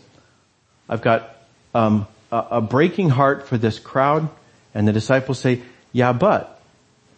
I've 0.88 1.02
got 1.02 1.36
um, 1.74 2.06
a, 2.32 2.44
a 2.52 2.60
breaking 2.60 3.10
heart 3.10 3.46
for 3.46 3.58
this 3.58 3.78
crowd. 3.78 4.28
And 4.74 4.88
the 4.88 4.92
disciples 4.92 5.38
say, 5.38 5.62
yeah, 5.92 6.12
but. 6.12 6.60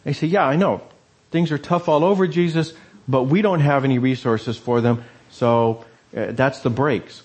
They 0.05 0.13
say, 0.13 0.27
yeah, 0.27 0.45
I 0.45 0.57
know. 0.57 0.83
Things 1.31 1.53
are 1.53 1.59
tough 1.59 1.89
all 1.89 2.05
over 2.05 2.27
Jesus, 2.27 2.73
but 3.07 3.25
we 3.25 3.43
don't 3.43 3.61
have 3.61 3.85
any 3.85 3.99
resources 3.99 4.57
for 4.57 4.81
them, 4.81 5.05
so 5.31 5.85
uh, 6.17 6.33
that's 6.33 6.61
the 6.61 6.71
breaks. 6.71 7.23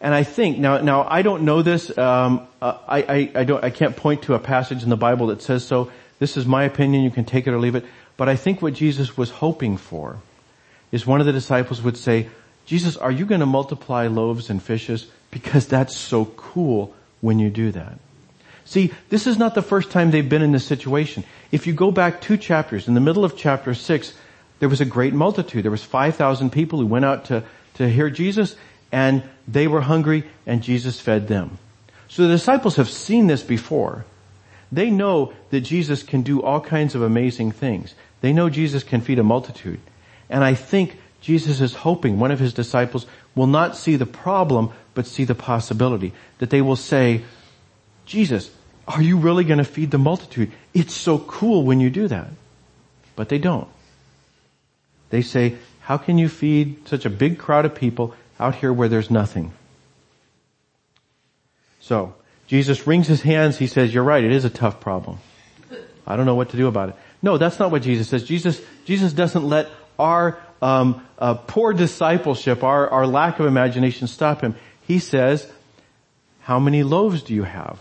And 0.00 0.12
I 0.12 0.22
think 0.22 0.58
now, 0.58 0.78
now 0.78 1.06
I 1.08 1.22
don't 1.22 1.44
know 1.44 1.62
this. 1.62 1.96
Um, 1.96 2.46
uh, 2.60 2.78
I, 2.86 3.02
I, 3.02 3.30
I 3.36 3.44
don't. 3.44 3.64
I 3.64 3.70
can't 3.70 3.96
point 3.96 4.22
to 4.22 4.34
a 4.34 4.38
passage 4.38 4.82
in 4.82 4.90
the 4.90 4.96
Bible 4.96 5.28
that 5.28 5.40
says 5.40 5.64
so. 5.64 5.90
This 6.18 6.36
is 6.36 6.46
my 6.46 6.64
opinion. 6.64 7.04
You 7.04 7.10
can 7.10 7.24
take 7.24 7.46
it 7.46 7.52
or 7.52 7.58
leave 7.58 7.74
it. 7.74 7.86
But 8.16 8.28
I 8.28 8.36
think 8.36 8.60
what 8.60 8.74
Jesus 8.74 9.16
was 9.16 9.30
hoping 9.30 9.76
for 9.76 10.18
is 10.92 11.06
one 11.06 11.20
of 11.20 11.26
the 11.26 11.32
disciples 11.32 11.80
would 11.80 11.96
say, 11.96 12.28
"Jesus, 12.66 12.96
are 12.96 13.10
you 13.10 13.24
going 13.24 13.40
to 13.40 13.46
multiply 13.46 14.06
loaves 14.08 14.50
and 14.50 14.62
fishes? 14.62 15.06
Because 15.30 15.66
that's 15.66 15.96
so 15.96 16.26
cool 16.36 16.94
when 17.20 17.38
you 17.38 17.48
do 17.48 17.72
that." 17.72 17.98
See, 18.64 18.92
this 19.10 19.26
is 19.26 19.36
not 19.36 19.54
the 19.54 19.62
first 19.62 19.90
time 19.90 20.10
they've 20.10 20.28
been 20.28 20.42
in 20.42 20.52
this 20.52 20.66
situation. 20.66 21.24
If 21.52 21.66
you 21.66 21.74
go 21.74 21.90
back 21.90 22.20
two 22.20 22.36
chapters, 22.36 22.88
in 22.88 22.94
the 22.94 23.00
middle 23.00 23.24
of 23.24 23.36
chapter 23.36 23.74
six, 23.74 24.14
there 24.58 24.68
was 24.68 24.80
a 24.80 24.86
great 24.86 25.12
multitude. 25.12 25.64
There 25.64 25.70
was 25.70 25.84
5,000 25.84 26.50
people 26.50 26.78
who 26.78 26.86
went 26.86 27.04
out 27.04 27.26
to, 27.26 27.44
to 27.74 27.88
hear 27.88 28.08
Jesus 28.08 28.56
and 28.90 29.22
they 29.46 29.66
were 29.66 29.80
hungry 29.80 30.24
and 30.46 30.62
Jesus 30.62 31.00
fed 31.00 31.28
them. 31.28 31.58
So 32.08 32.22
the 32.22 32.34
disciples 32.34 32.76
have 32.76 32.88
seen 32.88 33.26
this 33.26 33.42
before. 33.42 34.04
They 34.70 34.90
know 34.90 35.32
that 35.50 35.60
Jesus 35.60 36.02
can 36.02 36.22
do 36.22 36.42
all 36.42 36.60
kinds 36.60 36.94
of 36.94 37.02
amazing 37.02 37.52
things. 37.52 37.94
They 38.20 38.32
know 38.32 38.48
Jesus 38.48 38.82
can 38.82 39.00
feed 39.00 39.18
a 39.18 39.22
multitude. 39.22 39.80
And 40.30 40.42
I 40.42 40.54
think 40.54 40.96
Jesus 41.20 41.60
is 41.60 41.74
hoping 41.74 42.18
one 42.18 42.30
of 42.30 42.38
his 42.38 42.54
disciples 42.54 43.06
will 43.34 43.46
not 43.46 43.76
see 43.76 43.96
the 43.96 44.06
problem, 44.06 44.70
but 44.94 45.06
see 45.06 45.24
the 45.24 45.34
possibility. 45.34 46.12
That 46.38 46.50
they 46.50 46.62
will 46.62 46.76
say, 46.76 47.22
Jesus, 48.06 48.50
are 48.86 49.02
you 49.02 49.18
really 49.18 49.44
going 49.44 49.58
to 49.58 49.64
feed 49.64 49.90
the 49.90 49.98
multitude? 49.98 50.52
It's 50.72 50.94
so 50.94 51.18
cool 51.18 51.64
when 51.64 51.80
you 51.80 51.90
do 51.90 52.08
that. 52.08 52.28
But 53.16 53.28
they 53.28 53.38
don't. 53.38 53.68
They 55.10 55.22
say, 55.22 55.56
how 55.80 55.96
can 55.96 56.18
you 56.18 56.28
feed 56.28 56.88
such 56.88 57.04
a 57.04 57.10
big 57.10 57.38
crowd 57.38 57.64
of 57.64 57.74
people 57.74 58.14
out 58.38 58.56
here 58.56 58.72
where 58.72 58.88
there's 58.88 59.10
nothing? 59.10 59.52
So, 61.80 62.14
Jesus 62.46 62.86
wrings 62.86 63.06
his 63.06 63.22
hands. 63.22 63.58
He 63.58 63.66
says, 63.66 63.92
you're 63.92 64.04
right. 64.04 64.24
It 64.24 64.32
is 64.32 64.44
a 64.44 64.50
tough 64.50 64.80
problem. 64.80 65.18
I 66.06 66.16
don't 66.16 66.26
know 66.26 66.34
what 66.34 66.50
to 66.50 66.56
do 66.56 66.66
about 66.66 66.90
it. 66.90 66.96
No, 67.22 67.38
that's 67.38 67.58
not 67.58 67.70
what 67.70 67.82
Jesus 67.82 68.08
says. 68.08 68.24
Jesus, 68.24 68.60
Jesus 68.84 69.12
doesn't 69.12 69.44
let 69.48 69.68
our 69.98 70.38
um, 70.60 71.06
uh, 71.18 71.34
poor 71.34 71.72
discipleship, 71.72 72.62
our, 72.62 72.88
our 72.88 73.06
lack 73.06 73.38
of 73.38 73.46
imagination 73.46 74.08
stop 74.08 74.40
him. 74.40 74.56
He 74.82 74.98
says, 74.98 75.50
how 76.40 76.58
many 76.58 76.82
loaves 76.82 77.22
do 77.22 77.34
you 77.34 77.44
have? 77.44 77.78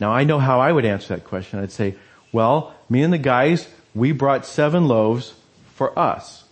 Now 0.00 0.12
I 0.12 0.24
know 0.24 0.38
how 0.38 0.60
I 0.60 0.72
would 0.72 0.84
answer 0.84 1.14
that 1.14 1.24
question. 1.24 1.58
I'd 1.58 1.72
say, 1.72 1.94
well, 2.32 2.74
me 2.88 3.02
and 3.02 3.12
the 3.12 3.18
guys, 3.18 3.68
we 3.94 4.12
brought 4.12 4.46
seven 4.46 4.88
loaves 4.88 5.34
for 5.74 5.96
us. 5.98 6.44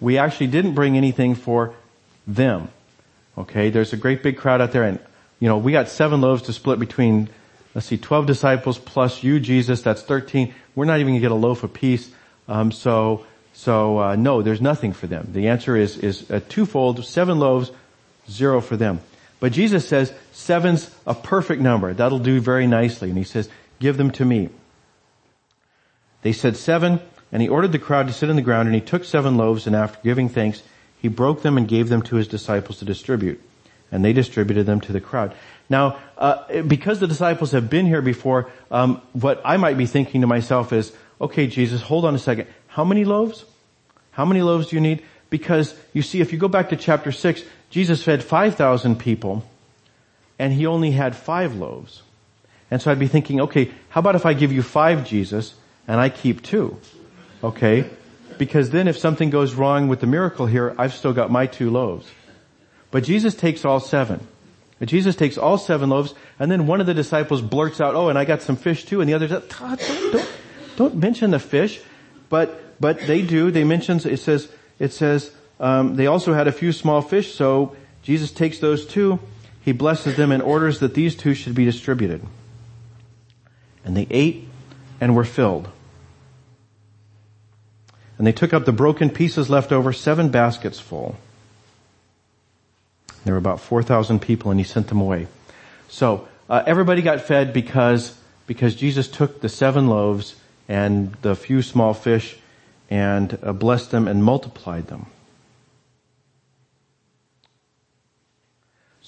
We 0.00 0.18
actually 0.18 0.48
didn't 0.48 0.74
bring 0.74 0.96
anything 0.96 1.34
for 1.34 1.74
them. 2.26 2.68
Okay, 3.36 3.70
there's 3.70 3.92
a 3.92 3.96
great 3.96 4.22
big 4.22 4.36
crowd 4.36 4.60
out 4.60 4.72
there 4.72 4.84
and, 4.84 4.98
you 5.40 5.48
know, 5.48 5.58
we 5.58 5.72
got 5.72 5.88
seven 5.88 6.20
loaves 6.20 6.42
to 6.42 6.52
split 6.52 6.78
between, 6.78 7.28
let's 7.74 7.86
see, 7.86 7.98
12 7.98 8.26
disciples 8.26 8.78
plus 8.78 9.22
you, 9.22 9.40
Jesus, 9.40 9.82
that's 9.82 10.02
13. 10.02 10.54
We're 10.74 10.84
not 10.84 11.00
even 11.00 11.14
gonna 11.14 11.20
get 11.20 11.32
a 11.32 11.36
loaf 11.36 11.64
apiece. 11.64 12.10
Um, 12.48 12.72
so, 12.72 13.26
so, 13.52 13.98
uh, 13.98 14.16
no, 14.16 14.42
there's 14.42 14.60
nothing 14.60 14.92
for 14.92 15.06
them. 15.06 15.28
The 15.32 15.48
answer 15.48 15.76
is, 15.76 15.98
is 15.98 16.30
a 16.30 16.40
twofold, 16.40 17.04
seven 17.04 17.38
loaves, 17.38 17.72
zero 18.30 18.60
for 18.60 18.76
them. 18.76 19.00
But 19.40 19.52
Jesus 19.52 19.86
says 19.86 20.12
seven's 20.32 20.90
a 21.06 21.14
perfect 21.14 21.62
number. 21.62 21.94
That'll 21.94 22.18
do 22.18 22.40
very 22.40 22.66
nicely. 22.66 23.08
And 23.08 23.18
he 23.18 23.24
says, 23.24 23.48
give 23.78 23.96
them 23.96 24.10
to 24.12 24.24
me. 24.24 24.50
They 26.22 26.32
said 26.32 26.56
seven, 26.56 27.00
and 27.30 27.40
he 27.40 27.48
ordered 27.48 27.72
the 27.72 27.78
crowd 27.78 28.08
to 28.08 28.12
sit 28.12 28.30
on 28.30 28.36
the 28.36 28.42
ground, 28.42 28.66
and 28.66 28.74
he 28.74 28.80
took 28.80 29.04
seven 29.04 29.36
loaves, 29.36 29.66
and 29.66 29.76
after 29.76 30.00
giving 30.02 30.28
thanks, 30.28 30.62
he 31.00 31.08
broke 31.08 31.42
them 31.42 31.56
and 31.56 31.68
gave 31.68 31.88
them 31.88 32.02
to 32.02 32.16
his 32.16 32.26
disciples 32.26 32.80
to 32.80 32.84
distribute. 32.84 33.40
And 33.92 34.04
they 34.04 34.12
distributed 34.12 34.66
them 34.66 34.80
to 34.82 34.92
the 34.92 35.00
crowd. 35.00 35.34
Now, 35.70 35.98
uh, 36.16 36.62
because 36.62 36.98
the 36.98 37.06
disciples 37.06 37.52
have 37.52 37.70
been 37.70 37.86
here 37.86 38.02
before, 38.02 38.50
um, 38.70 39.00
what 39.12 39.40
I 39.44 39.56
might 39.56 39.78
be 39.78 39.86
thinking 39.86 40.22
to 40.22 40.26
myself 40.26 40.72
is, 40.72 40.92
okay, 41.20 41.46
Jesus, 41.46 41.80
hold 41.80 42.04
on 42.04 42.14
a 42.14 42.18
second. 42.18 42.48
How 42.66 42.84
many 42.84 43.04
loaves? 43.04 43.44
How 44.10 44.24
many 44.24 44.42
loaves 44.42 44.68
do 44.68 44.76
you 44.76 44.80
need? 44.80 45.02
Because 45.30 45.74
you 45.92 46.02
see, 46.02 46.20
if 46.20 46.32
you 46.32 46.38
go 46.38 46.48
back 46.48 46.70
to 46.70 46.76
chapter 46.76 47.12
6, 47.12 47.42
Jesus 47.70 48.02
fed 48.02 48.22
5,000 48.22 48.98
people 48.98 49.44
and 50.38 50.52
he 50.52 50.66
only 50.66 50.92
had 50.92 51.16
five 51.16 51.54
loaves. 51.54 52.02
And 52.70 52.80
so 52.80 52.90
I'd 52.90 52.98
be 52.98 53.08
thinking, 53.08 53.40
okay, 53.40 53.72
how 53.88 54.00
about 54.00 54.14
if 54.14 54.26
I 54.26 54.34
give 54.34 54.52
you 54.52 54.62
five, 54.62 55.06
Jesus, 55.06 55.54
and 55.86 56.00
I 56.00 56.08
keep 56.10 56.42
two? 56.42 56.78
Okay? 57.42 57.88
Because 58.36 58.70
then 58.70 58.88
if 58.88 58.98
something 58.98 59.30
goes 59.30 59.54
wrong 59.54 59.88
with 59.88 60.00
the 60.00 60.06
miracle 60.06 60.46
here, 60.46 60.74
I've 60.78 60.92
still 60.92 61.12
got 61.12 61.30
my 61.30 61.46
two 61.46 61.70
loaves. 61.70 62.10
But 62.90 63.04
Jesus 63.04 63.34
takes 63.34 63.64
all 63.64 63.80
seven. 63.80 64.26
Jesus 64.84 65.16
takes 65.16 65.36
all 65.36 65.58
seven 65.58 65.90
loaves, 65.90 66.14
and 66.38 66.50
then 66.50 66.68
one 66.68 66.80
of 66.80 66.86
the 66.86 66.94
disciples 66.94 67.42
blurts 67.42 67.80
out, 67.80 67.96
oh, 67.96 68.10
and 68.10 68.18
I 68.18 68.24
got 68.24 68.42
some 68.42 68.54
fish 68.54 68.84
too, 68.84 69.00
and 69.00 69.10
the 69.10 69.14
other 69.14 69.26
don't, 69.26 69.48
don't, 69.50 70.28
don't 70.76 70.94
mention 70.94 71.32
the 71.32 71.40
fish. 71.40 71.80
But, 72.28 72.80
but 72.80 73.00
they 73.00 73.22
do, 73.22 73.50
they 73.50 73.64
mention, 73.64 73.96
it 74.08 74.20
says, 74.20 74.48
it 74.78 74.92
says, 74.92 75.32
um, 75.60 75.96
they 75.96 76.06
also 76.06 76.34
had 76.34 76.46
a 76.48 76.52
few 76.52 76.72
small 76.72 77.02
fish, 77.02 77.34
so 77.34 77.74
Jesus 78.02 78.30
takes 78.30 78.58
those 78.58 78.86
two, 78.86 79.18
he 79.64 79.72
blesses 79.72 80.16
them 80.16 80.32
and 80.32 80.42
orders 80.42 80.80
that 80.80 80.94
these 80.94 81.14
two 81.14 81.34
should 81.34 81.54
be 81.54 81.64
distributed. 81.64 82.24
And 83.84 83.96
they 83.96 84.06
ate 84.10 84.48
and 85.00 85.14
were 85.14 85.24
filled. 85.24 85.68
And 88.16 88.26
they 88.26 88.32
took 88.32 88.52
up 88.52 88.64
the 88.64 88.72
broken 88.72 89.10
pieces 89.10 89.48
left 89.50 89.72
over, 89.72 89.92
seven 89.92 90.30
baskets 90.30 90.80
full. 90.80 91.16
There 93.24 93.34
were 93.34 93.38
about 93.38 93.60
4,000 93.60 94.20
people 94.20 94.50
and 94.50 94.58
he 94.58 94.64
sent 94.64 94.88
them 94.88 95.00
away. 95.00 95.26
So, 95.88 96.28
uh, 96.48 96.62
everybody 96.66 97.02
got 97.02 97.20
fed 97.20 97.52
because, 97.52 98.18
because 98.46 98.74
Jesus 98.74 99.06
took 99.06 99.40
the 99.40 99.48
seven 99.48 99.88
loaves 99.88 100.34
and 100.66 101.12
the 101.22 101.36
few 101.36 101.62
small 101.62 101.94
fish 101.94 102.38
and 102.90 103.38
uh, 103.42 103.52
blessed 103.52 103.90
them 103.90 104.08
and 104.08 104.24
multiplied 104.24 104.86
them. 104.86 105.06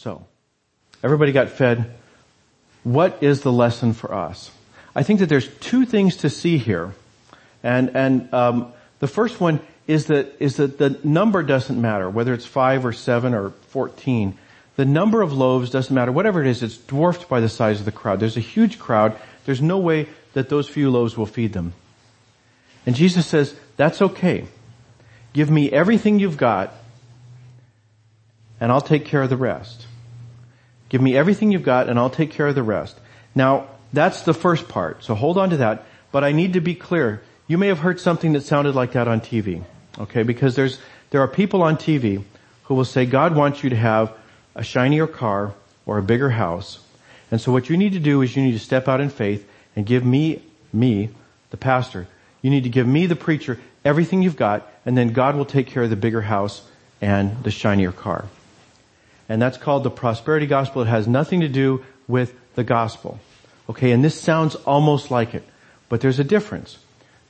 So, 0.00 0.26
everybody 1.02 1.32
got 1.32 1.50
fed. 1.50 1.94
What 2.84 3.22
is 3.22 3.42
the 3.42 3.52
lesson 3.52 3.92
for 3.92 4.14
us? 4.14 4.50
I 4.96 5.02
think 5.02 5.20
that 5.20 5.28
there's 5.28 5.46
two 5.58 5.84
things 5.84 6.16
to 6.18 6.30
see 6.30 6.56
here, 6.56 6.94
and 7.62 7.94
and 7.94 8.32
um, 8.32 8.72
the 9.00 9.06
first 9.06 9.42
one 9.42 9.60
is 9.86 10.06
that 10.06 10.36
is 10.40 10.56
that 10.56 10.78
the 10.78 10.98
number 11.04 11.42
doesn't 11.42 11.78
matter 11.78 12.08
whether 12.08 12.32
it's 12.32 12.46
five 12.46 12.86
or 12.86 12.94
seven 12.94 13.34
or 13.34 13.50
fourteen. 13.68 14.38
The 14.76 14.86
number 14.86 15.20
of 15.20 15.34
loaves 15.34 15.68
doesn't 15.68 15.94
matter. 15.94 16.12
Whatever 16.12 16.40
it 16.40 16.46
is, 16.46 16.62
it's 16.62 16.78
dwarfed 16.78 17.28
by 17.28 17.40
the 17.40 17.50
size 17.50 17.78
of 17.80 17.84
the 17.84 17.92
crowd. 17.92 18.20
There's 18.20 18.38
a 18.38 18.40
huge 18.54 18.78
crowd. 18.78 19.20
There's 19.44 19.60
no 19.60 19.76
way 19.76 20.08
that 20.32 20.48
those 20.48 20.66
few 20.66 20.90
loaves 20.90 21.14
will 21.14 21.26
feed 21.26 21.52
them. 21.52 21.74
And 22.86 22.96
Jesus 22.96 23.26
says, 23.26 23.54
that's 23.76 24.00
okay. 24.00 24.46
Give 25.34 25.50
me 25.50 25.70
everything 25.70 26.18
you've 26.18 26.38
got 26.38 26.72
and 28.60 28.70
I'll 28.70 28.82
take 28.82 29.06
care 29.06 29.22
of 29.22 29.30
the 29.30 29.36
rest. 29.36 29.86
Give 30.90 31.00
me 31.00 31.16
everything 31.16 31.50
you've 31.50 31.62
got 31.62 31.88
and 31.88 31.98
I'll 31.98 32.10
take 32.10 32.32
care 32.32 32.48
of 32.48 32.54
the 32.54 32.62
rest. 32.62 32.98
Now, 33.34 33.68
that's 33.92 34.22
the 34.22 34.34
first 34.34 34.68
part, 34.68 35.02
so 35.02 35.14
hold 35.14 35.38
on 35.38 35.50
to 35.50 35.56
that, 35.58 35.86
but 36.12 36.22
I 36.22 36.32
need 36.32 36.52
to 36.52 36.60
be 36.60 36.74
clear. 36.74 37.22
You 37.46 37.58
may 37.58 37.68
have 37.68 37.78
heard 37.78 37.98
something 37.98 38.34
that 38.34 38.42
sounded 38.42 38.74
like 38.74 38.92
that 38.92 39.08
on 39.08 39.20
TV, 39.20 39.64
okay? 39.98 40.22
Because 40.22 40.54
there's, 40.54 40.78
there 41.10 41.20
are 41.22 41.28
people 41.28 41.62
on 41.62 41.76
TV 41.76 42.22
who 42.64 42.74
will 42.74 42.84
say 42.84 43.06
God 43.06 43.34
wants 43.34 43.64
you 43.64 43.70
to 43.70 43.76
have 43.76 44.12
a 44.54 44.62
shinier 44.62 45.06
car 45.06 45.54
or 45.86 45.98
a 45.98 46.02
bigger 46.02 46.30
house. 46.30 46.80
And 47.30 47.40
so 47.40 47.50
what 47.50 47.68
you 47.68 47.76
need 47.76 47.92
to 47.92 48.00
do 48.00 48.22
is 48.22 48.36
you 48.36 48.42
need 48.42 48.52
to 48.52 48.58
step 48.60 48.86
out 48.86 49.00
in 49.00 49.10
faith 49.10 49.48
and 49.74 49.86
give 49.86 50.04
me, 50.04 50.42
me, 50.72 51.10
the 51.50 51.56
pastor, 51.56 52.06
you 52.42 52.50
need 52.50 52.64
to 52.64 52.70
give 52.70 52.86
me, 52.86 53.06
the 53.06 53.16
preacher, 53.16 53.58
everything 53.84 54.22
you've 54.22 54.36
got, 54.36 54.68
and 54.86 54.96
then 54.96 55.12
God 55.12 55.36
will 55.36 55.44
take 55.44 55.66
care 55.66 55.82
of 55.82 55.90
the 55.90 55.96
bigger 55.96 56.22
house 56.22 56.62
and 57.00 57.42
the 57.42 57.50
shinier 57.50 57.92
car 57.92 58.26
and 59.30 59.40
that's 59.40 59.56
called 59.56 59.84
the 59.84 59.90
prosperity 59.90 60.46
gospel. 60.46 60.82
It 60.82 60.88
has 60.88 61.06
nothing 61.06 61.40
to 61.40 61.48
do 61.48 61.84
with 62.08 62.34
the 62.56 62.64
gospel. 62.64 63.20
Okay, 63.68 63.92
and 63.92 64.04
this 64.04 64.20
sounds 64.20 64.56
almost 64.56 65.12
like 65.12 65.34
it, 65.34 65.44
but 65.88 66.00
there's 66.00 66.18
a 66.18 66.24
difference. 66.24 66.76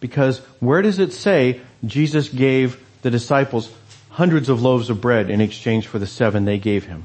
Because 0.01 0.39
where 0.61 0.81
does 0.81 0.99
it 0.99 1.13
say 1.13 1.61
Jesus 1.85 2.31
gave 2.31 2.83
the 3.03 3.11
disciples 3.11 3.71
hundreds 4.09 4.49
of 4.49 4.63
loaves 4.63 4.89
of 4.89 5.03
bread 5.03 5.29
in 5.29 5.43
exchange 5.43 5.87
for 5.87 5.99
the 5.99 6.07
seven 6.07 6.47
they 6.47 6.59
gave 6.59 6.87
him? 6.87 7.05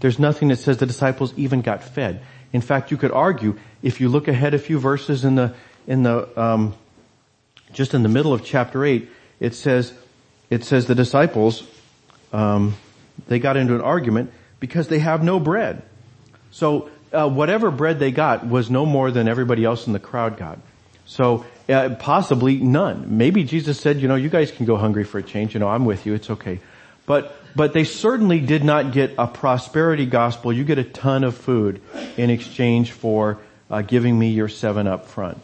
There's 0.00 0.18
nothing 0.18 0.48
that 0.48 0.56
says 0.56 0.78
the 0.78 0.86
disciples 0.86 1.32
even 1.36 1.60
got 1.60 1.84
fed. 1.84 2.20
In 2.52 2.62
fact, 2.62 2.90
you 2.90 2.96
could 2.96 3.12
argue 3.12 3.60
if 3.80 4.00
you 4.00 4.08
look 4.08 4.26
ahead 4.26 4.54
a 4.54 4.58
few 4.58 4.80
verses 4.80 5.24
in 5.24 5.36
the 5.36 5.54
in 5.86 6.02
the 6.02 6.40
um, 6.40 6.74
just 7.72 7.94
in 7.94 8.02
the 8.02 8.08
middle 8.08 8.32
of 8.32 8.44
chapter 8.44 8.84
eight, 8.84 9.08
it 9.38 9.54
says 9.54 9.94
it 10.50 10.64
says 10.64 10.86
the 10.86 10.96
disciples 10.96 11.62
um, 12.32 12.74
they 13.28 13.38
got 13.38 13.56
into 13.56 13.74
an 13.74 13.80
argument 13.80 14.32
because 14.60 14.88
they 14.88 14.98
have 14.98 15.22
no 15.22 15.40
bread. 15.40 15.82
So 16.50 16.90
uh, 17.12 17.28
whatever 17.28 17.70
bread 17.70 17.98
they 17.98 18.10
got 18.10 18.46
was 18.46 18.70
no 18.70 18.86
more 18.86 19.10
than 19.10 19.28
everybody 19.28 19.64
else 19.64 19.86
in 19.86 19.92
the 19.92 20.00
crowd 20.00 20.36
got. 20.36 20.58
So 21.06 21.44
uh, 21.68 21.90
possibly 21.98 22.56
none. 22.56 23.16
Maybe 23.18 23.44
Jesus 23.44 23.80
said, 23.80 24.00
you 24.00 24.08
know, 24.08 24.14
you 24.14 24.28
guys 24.28 24.50
can 24.50 24.66
go 24.66 24.76
hungry 24.76 25.04
for 25.04 25.18
a 25.18 25.22
change. 25.22 25.54
You 25.54 25.60
know, 25.60 25.68
I'm 25.68 25.84
with 25.84 26.06
you. 26.06 26.14
It's 26.14 26.30
okay. 26.30 26.60
But 27.06 27.36
but 27.54 27.72
they 27.72 27.84
certainly 27.84 28.40
did 28.40 28.64
not 28.64 28.92
get 28.92 29.14
a 29.18 29.26
prosperity 29.26 30.06
gospel. 30.06 30.52
You 30.52 30.64
get 30.64 30.78
a 30.78 30.84
ton 30.84 31.24
of 31.24 31.36
food 31.36 31.82
in 32.16 32.30
exchange 32.30 32.92
for 32.92 33.38
uh, 33.70 33.82
giving 33.82 34.18
me 34.18 34.30
your 34.30 34.48
seven 34.48 34.86
up 34.86 35.06
front. 35.06 35.38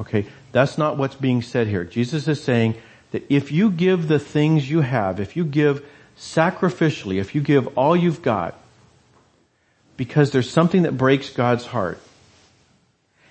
Okay, 0.00 0.26
that's 0.52 0.78
not 0.78 0.96
what's 0.96 1.14
being 1.14 1.42
said 1.42 1.68
here. 1.68 1.84
Jesus 1.84 2.26
is 2.26 2.42
saying 2.42 2.74
that 3.10 3.24
if 3.28 3.52
you 3.52 3.70
give 3.70 4.08
the 4.08 4.18
things 4.18 4.68
you 4.68 4.80
have, 4.80 5.20
if 5.20 5.36
you 5.36 5.44
give 5.44 5.84
sacrificially, 6.18 7.20
if 7.20 7.34
you 7.34 7.40
give 7.40 7.78
all 7.78 7.96
you've 7.96 8.22
got, 8.22 8.54
because 9.96 10.30
there's 10.30 10.50
something 10.50 10.82
that 10.82 10.96
breaks 10.96 11.30
God's 11.30 11.66
heart. 11.66 11.98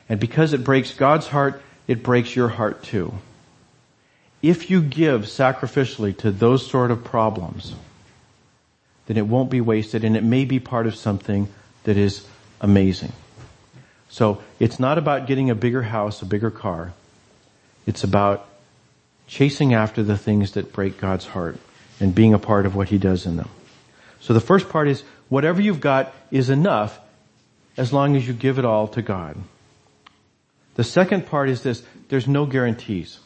And 0.08 0.20
because 0.20 0.54
it 0.54 0.64
breaks 0.64 0.94
God's 0.94 1.28
heart, 1.28 1.62
it 1.88 2.04
breaks 2.04 2.36
your 2.36 2.50
heart 2.50 2.84
too. 2.84 3.14
If 4.42 4.70
you 4.70 4.82
give 4.82 5.24
sacrificially 5.24 6.16
to 6.18 6.32
those 6.32 6.66
sort 6.66 6.92
of 6.92 7.04
problems, 7.04 7.76
then 9.06 9.18
it 9.18 9.28
won't 9.28 9.50
be 9.50 9.62
wasted 9.62 10.04
and 10.04 10.18
it 10.18 10.24
may 10.24 10.46
be 10.46 10.60
part 10.60 10.88
of 10.88 10.96
something 10.96 11.48
that 11.84 11.98
is 11.98 12.26
amazing. 12.60 13.12
So 14.10 14.42
it's 14.60 14.80
not 14.80 14.98
about 14.98 15.28
getting 15.28 15.50
a 15.50 15.56
bigger 15.56 15.84
house, 15.84 16.22
a 16.22 16.26
bigger 16.26 16.52
car. 16.52 16.94
It's 17.86 18.04
about 18.04 18.48
chasing 19.28 19.74
after 19.74 20.04
the 20.04 20.18
things 20.18 20.54
that 20.54 20.74
break 20.74 21.00
God's 21.00 21.26
heart 21.26 21.58
and 22.02 22.14
being 22.14 22.34
a 22.34 22.40
part 22.40 22.66
of 22.66 22.76
what 22.76 22.90
He 22.90 22.98
does 22.98 23.26
in 23.26 23.38
them. 23.38 23.50
So 24.20 24.34
the 24.34 24.42
first 24.42 24.68
part 24.68 24.90
is 24.90 25.04
whatever 25.30 25.62
you've 25.62 25.80
got 25.80 26.14
is 26.32 26.50
enough 26.50 27.00
as 27.78 27.94
long 27.94 28.18
as 28.18 28.28
you 28.28 28.34
give 28.34 28.60
it 28.60 28.66
all 28.66 28.88
to 28.90 29.02
God. 29.02 29.38
The 30.76 30.84
second 30.84 31.26
part 31.28 31.50
is 31.50 31.64
this, 31.64 31.84
there's 32.10 32.28
no 32.28 32.46
guarantees. 32.46 33.20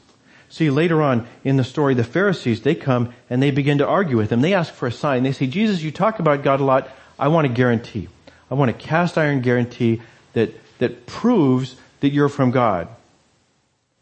See, 0.50 0.70
later 0.70 1.02
on 1.02 1.28
in 1.44 1.58
the 1.58 1.64
story, 1.64 1.96
the 1.96 2.04
Pharisees, 2.04 2.62
they 2.62 2.76
come 2.76 3.14
and 3.30 3.42
they 3.42 3.52
begin 3.52 3.80
to 3.80 3.88
argue 3.88 4.18
with 4.18 4.32
him. 4.32 4.42
They 4.42 4.54
ask 4.54 4.74
for 4.74 4.88
a 4.88 4.92
sign. 4.92 5.24
They 5.24 5.32
say, 5.32 5.48
Jesus, 5.48 5.82
you 5.82 5.92
talk 5.92 6.20
about 6.20 6.44
God 6.44 6.60
a 6.60 6.64
lot. 6.64 6.90
I 7.18 7.30
want 7.30 7.46
a 7.46 7.50
guarantee. 7.50 8.08
I 8.50 8.54
want 8.54 8.70
a 8.70 8.74
cast 8.74 9.18
iron 9.18 9.42
guarantee 9.42 10.02
that, 10.34 10.54
that 10.78 11.08
proves 11.08 11.76
that 12.00 12.10
you're 12.10 12.30
from 12.30 12.52
God. 12.52 12.88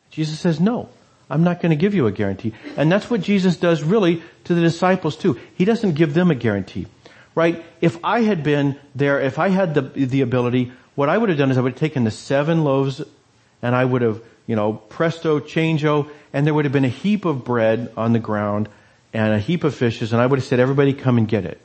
Jesus 0.10 0.40
says, 0.40 0.60
no, 0.60 0.90
I'm 1.30 1.44
not 1.44 1.62
going 1.62 1.72
to 1.72 1.76
give 1.76 1.94
you 1.94 2.08
a 2.08 2.12
guarantee. 2.12 2.54
And 2.78 2.92
that's 2.92 3.10
what 3.10 3.22
Jesus 3.22 3.58
does 3.58 3.84
really 3.84 4.24
to 4.46 4.54
the 4.54 4.62
disciples 4.62 5.16
too. 5.16 5.40
He 5.56 5.66
doesn't 5.66 5.94
give 5.94 6.14
them 6.14 6.32
a 6.32 6.36
guarantee, 6.36 6.88
right? 7.34 7.64
If 7.82 7.98
I 8.04 8.22
had 8.22 8.44
been 8.44 8.78
there, 8.94 9.20
if 9.22 9.40
I 9.40 9.50
had 9.50 9.74
the, 9.74 9.82
the 9.82 10.22
ability, 10.22 10.72
what 10.96 11.10
I 11.10 11.18
would 11.18 11.30
have 11.30 11.38
done 11.38 11.52
is 11.52 11.58
I 11.58 11.62
would 11.62 11.74
have 11.74 11.80
taken 11.80 12.04
the 12.04 12.12
seven 12.12 12.64
loaves 12.64 13.02
and 13.62 13.76
I 13.76 13.84
would 13.84 14.02
have, 14.02 14.22
you 14.46 14.56
know, 14.56 14.74
presto, 14.74 15.40
changeo, 15.40 16.10
and 16.34 16.46
there 16.46 16.54
would 16.54 16.66
have 16.66 16.74
been 16.74 16.86
a 16.86 16.90
heap 16.90 17.26
of 17.26 17.46
bread 17.46 17.92
on 17.96 18.14
the 18.14 18.20
ground 18.20 18.70
and 19.14 19.34
a 19.34 19.40
heap 19.40 19.64
of 19.64 19.74
fishes 19.74 20.14
and 20.14 20.22
I 20.22 20.26
would 20.26 20.40
have 20.40 20.48
said, 20.48 20.60
everybody 20.60 20.94
come 20.94 21.18
and 21.18 21.28
get 21.28 21.46
it. 21.46 21.60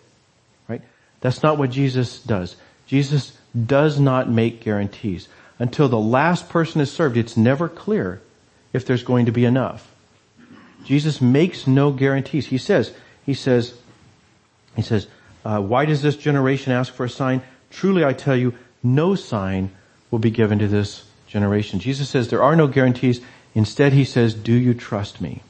Right? 0.69 0.83
That's 1.21 1.43
not 1.43 1.59
what 1.59 1.71
Jesus 1.71 2.21
does. 2.23 2.57
Jesus 2.87 3.37
does 3.67 3.99
not 3.99 4.31
make 4.31 4.63
guarantees. 4.63 5.29
Until 5.59 5.89
the 5.89 5.99
last 5.99 6.49
person 6.49 6.81
is 6.81 6.93
served, 6.93 7.17
it's 7.17 7.37
never 7.37 7.69
clear 7.69 8.23
if 8.73 8.87
there's 8.87 9.03
going 9.03 9.27
to 9.27 9.33
be 9.33 9.45
enough. 9.45 9.91
Jesus 10.85 11.21
makes 11.21 11.67
no 11.67 11.91
guarantees. 11.91 12.47
He 12.47 12.59
says, 12.59 12.93
he 13.27 13.35
says, 13.35 13.75
he 14.77 14.83
says, 14.83 15.07
uh, 15.45 15.61
why 15.61 15.85
does 15.85 16.03
this 16.03 16.17
generation 16.17 16.73
ask 16.73 16.93
for 16.93 17.05
a 17.05 17.11
sign? 17.11 17.43
Truly 17.71 18.05
I 18.05 18.13
tell 18.13 18.37
you, 18.37 18.55
no 18.83 19.15
sign 19.15 19.71
will 20.11 20.19
be 20.19 20.31
given 20.31 20.59
to 20.61 20.69
this 20.69 21.05
generation. 21.27 21.81
Jesus 21.81 22.09
says 22.09 22.29
there 22.29 22.43
are 22.43 22.57
no 22.57 22.67
guarantees. 22.67 23.21
Instead 23.55 23.93
he 23.93 24.05
says, 24.05 24.35
do 24.35 24.53
you 24.53 24.75
trust 24.75 25.21
me? 25.21 25.43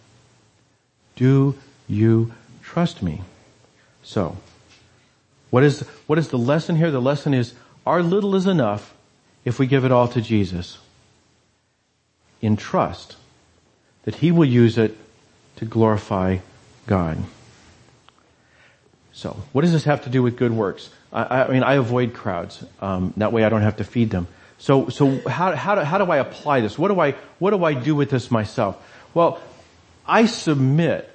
Do 1.17 1.57
you 1.89 2.33
trust 2.63 3.03
me? 3.03 3.23
So, 4.03 4.37
what 5.51 5.63
is, 5.63 5.81
what 6.07 6.19
is 6.19 6.29
the 6.29 6.39
lesson 6.39 6.77
here? 6.77 6.91
The 6.91 7.01
lesson 7.01 7.35
is 7.35 7.55
our 7.87 8.03
little 8.03 8.35
is 8.35 8.47
enough 8.47 8.95
if 9.45 9.59
we 9.59 9.67
give 9.67 9.85
it 9.85 9.93
all 9.93 10.09
to 10.09 10.21
Jesus 10.21 10.79
in 12.41 12.57
trust 12.57 13.17
that 14.05 14.17
he 14.17 14.31
will 14.31 14.45
use 14.45 14.79
it 14.79 14.97
to 15.57 15.65
glorify 15.65 16.39
God. 16.87 17.19
So, 19.13 19.37
what 19.53 19.63
does 19.63 19.73
this 19.73 19.85
have 19.85 20.05
to 20.05 20.11
do 20.11 20.23
with 20.23 20.37
good 20.37 20.53
works? 20.53 20.91
I, 21.13 21.43
I 21.43 21.49
mean, 21.51 21.63
I 21.63 21.75
avoid 21.75 22.15
crowds. 22.15 22.65
Um, 22.81 23.13
that 23.17 23.33
way, 23.33 23.45
I 23.45 23.49
don't 23.49 23.63
have 23.63 23.79
to 23.79 23.85
feed 23.85 24.11
them. 24.11 24.29
So, 24.59 24.89
so 24.89 25.19
how, 25.29 25.55
how, 25.55 25.75
do, 25.75 25.81
how 25.83 25.99
do 25.99 26.11
I 26.11 26.19
apply 26.19 26.61
this? 26.61 26.79
What 26.79 26.89
do 26.89 27.01
I 27.01 27.13
what 27.39 27.51
do 27.51 27.65
I 27.65 27.75
do 27.75 27.95
with 27.95 28.11
this 28.11 28.31
myself? 28.31 28.77
Well, 29.15 29.41
I 30.07 30.27
submit 30.27 31.13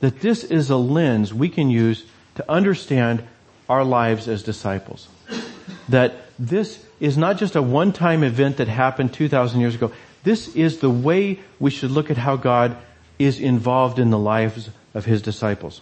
that 0.00 0.20
this 0.20 0.44
is 0.44 0.70
a 0.70 0.76
lens 0.76 1.32
we 1.32 1.48
can 1.48 1.70
use 1.70 2.04
to 2.34 2.50
understand 2.50 3.22
our 3.68 3.84
lives 3.84 4.28
as 4.28 4.42
disciples. 4.42 5.08
That 5.88 6.14
this 6.38 6.84
is 7.00 7.16
not 7.16 7.36
just 7.38 7.56
a 7.56 7.62
one-time 7.62 8.22
event 8.22 8.56
that 8.58 8.68
happened 8.68 9.12
2,000 9.12 9.60
years 9.60 9.74
ago. 9.74 9.92
This 10.22 10.54
is 10.54 10.78
the 10.78 10.90
way 10.90 11.40
we 11.58 11.70
should 11.70 11.90
look 11.90 12.10
at 12.10 12.16
how 12.16 12.36
God 12.36 12.76
is 13.18 13.40
involved 13.40 13.98
in 13.98 14.10
the 14.10 14.18
lives 14.18 14.70
of 14.94 15.04
His 15.04 15.22
disciples. 15.22 15.80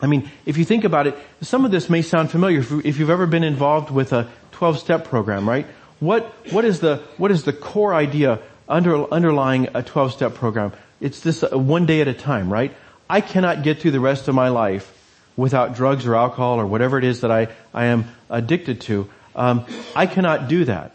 I 0.00 0.06
mean, 0.06 0.30
if 0.46 0.56
you 0.56 0.64
think 0.64 0.84
about 0.84 1.06
it, 1.06 1.16
some 1.40 1.64
of 1.64 1.70
this 1.70 1.90
may 1.90 2.02
sound 2.02 2.30
familiar 2.30 2.60
if 2.84 2.98
you've 2.98 3.10
ever 3.10 3.26
been 3.26 3.44
involved 3.44 3.90
with 3.90 4.12
a 4.12 4.28
12-step 4.52 5.04
program, 5.04 5.48
right? 5.48 5.66
What, 6.00 6.26
what 6.50 6.64
is 6.64 6.80
the, 6.80 7.02
what 7.16 7.30
is 7.30 7.42
the 7.42 7.52
core 7.52 7.94
idea 7.94 8.40
under, 8.68 9.12
underlying 9.12 9.68
a 9.68 9.82
12-step 9.82 10.34
program? 10.34 10.72
It's 11.00 11.20
this 11.20 11.42
uh, 11.42 11.58
one 11.58 11.86
day 11.86 12.00
at 12.00 12.08
a 12.08 12.14
time, 12.14 12.52
right? 12.52 12.74
I 13.10 13.20
cannot 13.20 13.62
get 13.62 13.80
through 13.80 13.92
the 13.92 14.00
rest 14.00 14.28
of 14.28 14.34
my 14.34 14.48
life 14.48 14.94
without 15.36 15.74
drugs 15.74 16.06
or 16.06 16.14
alcohol 16.14 16.60
or 16.60 16.66
whatever 16.66 16.98
it 16.98 17.04
is 17.04 17.22
that 17.22 17.30
I, 17.30 17.48
I 17.72 17.86
am 17.86 18.04
addicted 18.30 18.80
to. 18.82 19.08
Um, 19.34 19.66
I 19.96 20.06
cannot 20.06 20.48
do 20.48 20.64
that 20.66 20.94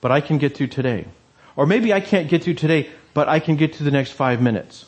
but 0.00 0.10
I 0.10 0.20
can 0.20 0.38
get 0.38 0.56
through 0.56 0.68
today. 0.68 1.06
Or 1.56 1.66
maybe 1.66 1.92
I 1.92 2.00
can't 2.00 2.28
get 2.28 2.44
through 2.44 2.54
today, 2.54 2.90
but 3.14 3.28
I 3.28 3.40
can 3.40 3.56
get 3.56 3.74
to 3.74 3.84
the 3.84 3.90
next 3.90 4.12
five 4.12 4.40
minutes. 4.40 4.86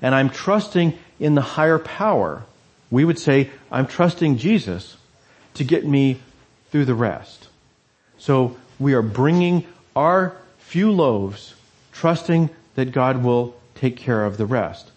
And 0.00 0.14
I'm 0.14 0.30
trusting 0.30 0.98
in 1.18 1.34
the 1.34 1.42
higher 1.42 1.78
power. 1.78 2.44
We 2.90 3.04
would 3.04 3.18
say, 3.18 3.50
I'm 3.70 3.86
trusting 3.86 4.38
Jesus 4.38 4.96
to 5.54 5.64
get 5.64 5.86
me 5.86 6.20
through 6.70 6.84
the 6.84 6.94
rest. 6.94 7.48
So 8.18 8.56
we 8.78 8.94
are 8.94 9.02
bringing 9.02 9.66
our 9.96 10.36
few 10.58 10.92
loaves, 10.92 11.54
trusting 11.92 12.50
that 12.74 12.92
God 12.92 13.24
will 13.24 13.56
take 13.74 13.96
care 13.96 14.24
of 14.24 14.36
the 14.36 14.46
rest. 14.46 14.90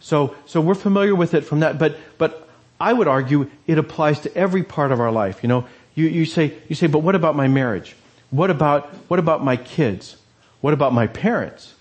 So, 0.00 0.34
so 0.46 0.60
we're 0.60 0.74
familiar 0.74 1.14
with 1.14 1.34
it 1.34 1.42
from 1.42 1.60
that, 1.60 1.78
but, 1.78 1.98
but 2.16 2.48
I 2.80 2.92
would 2.92 3.08
argue 3.08 3.50
it 3.66 3.78
applies 3.78 4.20
to 4.20 4.34
every 4.36 4.62
part 4.62 4.92
of 4.92 5.00
our 5.00 5.10
life. 5.10 5.42
You 5.42 5.48
know, 5.48 5.66
you, 5.94 6.06
you 6.06 6.24
say, 6.24 6.54
you 6.68 6.76
say, 6.76 6.86
but 6.86 7.00
what 7.00 7.14
about 7.14 7.34
my 7.34 7.48
marriage? 7.48 7.96
What 8.30 8.50
about, 8.50 8.88
what 9.08 9.18
about 9.18 9.42
my 9.44 9.56
kids? 9.56 10.16
What 10.60 10.74
about 10.74 10.92
my 10.92 11.06
parents? 11.06 11.74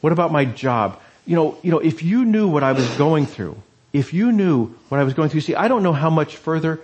What 0.00 0.12
about 0.12 0.32
my 0.32 0.44
job? 0.44 1.00
You 1.26 1.36
know, 1.36 1.58
you 1.62 1.70
know, 1.70 1.78
if 1.78 2.02
you 2.02 2.24
knew 2.24 2.48
what 2.48 2.62
I 2.62 2.72
was 2.72 2.88
going 2.96 3.26
through, 3.26 3.56
if 3.92 4.12
you 4.12 4.32
knew 4.32 4.74
what 4.88 5.00
I 5.00 5.04
was 5.04 5.14
going 5.14 5.30
through, 5.30 5.42
see, 5.42 5.54
I 5.54 5.68
don't 5.68 5.82
know 5.82 5.92
how 5.92 6.10
much 6.10 6.36
further 6.36 6.80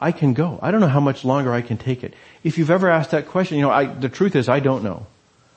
I 0.00 0.12
can 0.12 0.34
go. 0.34 0.58
I 0.62 0.70
don't 0.70 0.80
know 0.80 0.88
how 0.88 1.00
much 1.00 1.24
longer 1.24 1.52
I 1.52 1.62
can 1.62 1.78
take 1.78 2.02
it. 2.02 2.14
If 2.42 2.58
you've 2.58 2.70
ever 2.70 2.90
asked 2.90 3.10
that 3.12 3.26
question, 3.28 3.58
you 3.58 3.62
know, 3.62 3.70
I, 3.70 3.86
the 3.86 4.08
truth 4.08 4.34
is 4.36 4.48
I 4.48 4.60
don't 4.60 4.82
know. 4.82 5.06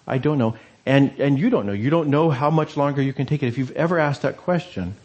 I 0.05 0.17
don't 0.17 0.37
know. 0.37 0.55
And, 0.85 1.19
and 1.19 1.37
you 1.37 1.49
don't 1.49 1.65
know. 1.65 1.73
You 1.73 1.89
don't 1.89 2.09
know 2.09 2.29
how 2.29 2.49
much 2.49 2.77
longer 2.77 3.01
you 3.01 3.13
can 3.13 3.25
take 3.25 3.43
it. 3.43 3.47
If 3.47 3.57
you've 3.57 3.71
ever 3.71 3.99
asked 3.99 4.21
that 4.21 4.37
question, 4.37 4.95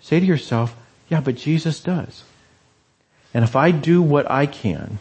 say 0.00 0.20
to 0.20 0.26
yourself, 0.26 0.76
yeah, 1.08 1.20
but 1.20 1.34
Jesus 1.34 1.80
does. 1.80 2.22
And 3.34 3.44
if 3.44 3.56
I 3.56 3.70
do 3.70 4.00
what 4.02 4.30
I 4.30 4.46
can, 4.46 4.98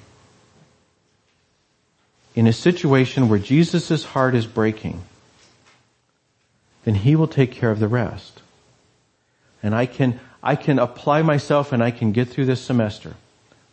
in 2.35 2.47
a 2.47 2.53
situation 2.53 3.29
where 3.29 3.39
Jesus' 3.39 4.03
heart 4.03 4.35
is 4.35 4.45
breaking, 4.45 5.01
then 6.83 6.95
He 6.95 7.15
will 7.15 7.27
take 7.27 7.51
care 7.51 7.71
of 7.71 7.79
the 7.79 7.87
rest. 7.87 8.41
And 9.63 9.73
I 9.73 9.85
can, 9.85 10.19
I 10.43 10.55
can 10.55 10.77
apply 10.77 11.21
myself 11.21 11.71
and 11.71 11.81
I 11.81 11.91
can 11.91 12.11
get 12.11 12.27
through 12.27 12.45
this 12.45 12.61
semester. 12.61 13.15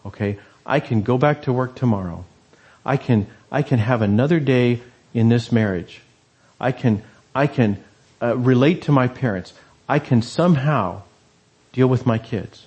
Okay? 0.07 0.39
I 0.65 0.81
can 0.81 1.03
go 1.03 1.19
back 1.19 1.43
to 1.43 1.53
work 1.53 1.75
tomorrow. 1.75 2.25
I 2.87 2.97
can, 2.97 3.27
I 3.51 3.63
can 3.63 3.79
have 3.79 4.01
another 4.01 4.41
day 4.41 4.81
in 5.13 5.29
this 5.29 5.53
marriage. 5.53 6.01
I 6.61 6.73
can, 6.73 7.03
I 7.35 7.49
can 7.49 7.83
uh, 8.23 8.37
relate 8.37 8.83
to 8.83 8.93
my 8.93 9.09
parents. 9.09 9.53
I 9.89 9.99
can 9.99 10.23
somehow 10.23 11.03
deal 11.73 11.89
with 11.89 12.07
my 12.07 12.19
kids. 12.19 12.65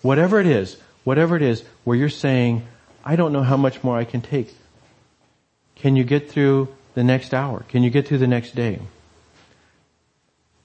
Whatever 0.00 0.40
it 0.40 0.46
is, 0.46 0.78
whatever 1.04 1.36
it 1.36 1.42
is 1.42 1.62
where 1.84 1.96
you're 1.96 2.08
saying, 2.08 2.66
I 3.04 3.16
don't 3.16 3.32
know 3.32 3.42
how 3.42 3.56
much 3.56 3.84
more 3.84 3.96
I 3.96 4.04
can 4.04 4.22
take. 4.22 4.54
Can 5.82 5.96
you 5.96 6.04
get 6.04 6.30
through 6.30 6.68
the 6.94 7.02
next 7.02 7.34
hour? 7.34 7.64
Can 7.68 7.82
you 7.82 7.90
get 7.90 8.06
through 8.06 8.18
the 8.18 8.28
next 8.28 8.54
day? 8.54 8.78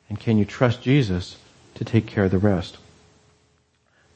And 0.09 0.19
can 0.19 0.37
you 0.37 0.45
trust 0.45 0.83
Jesus 0.83 1.37
to 1.73 1.83
take 1.83 2.05
care 2.05 2.25
of 2.25 2.31
the 2.31 2.37
rest? 2.37 2.77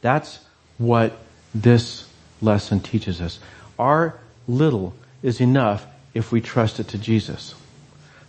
That's 0.02 0.42
what 0.78 1.18
this 1.56 2.08
lesson 2.40 2.82
teaches 2.82 3.20
us. 3.20 3.40
Our 3.80 4.20
little 4.48 4.94
is 5.24 5.42
enough 5.42 5.88
if 6.14 6.32
we 6.32 6.40
trust 6.40 6.80
it 6.80 6.90
to 6.90 7.00
Jesus. 7.00 7.56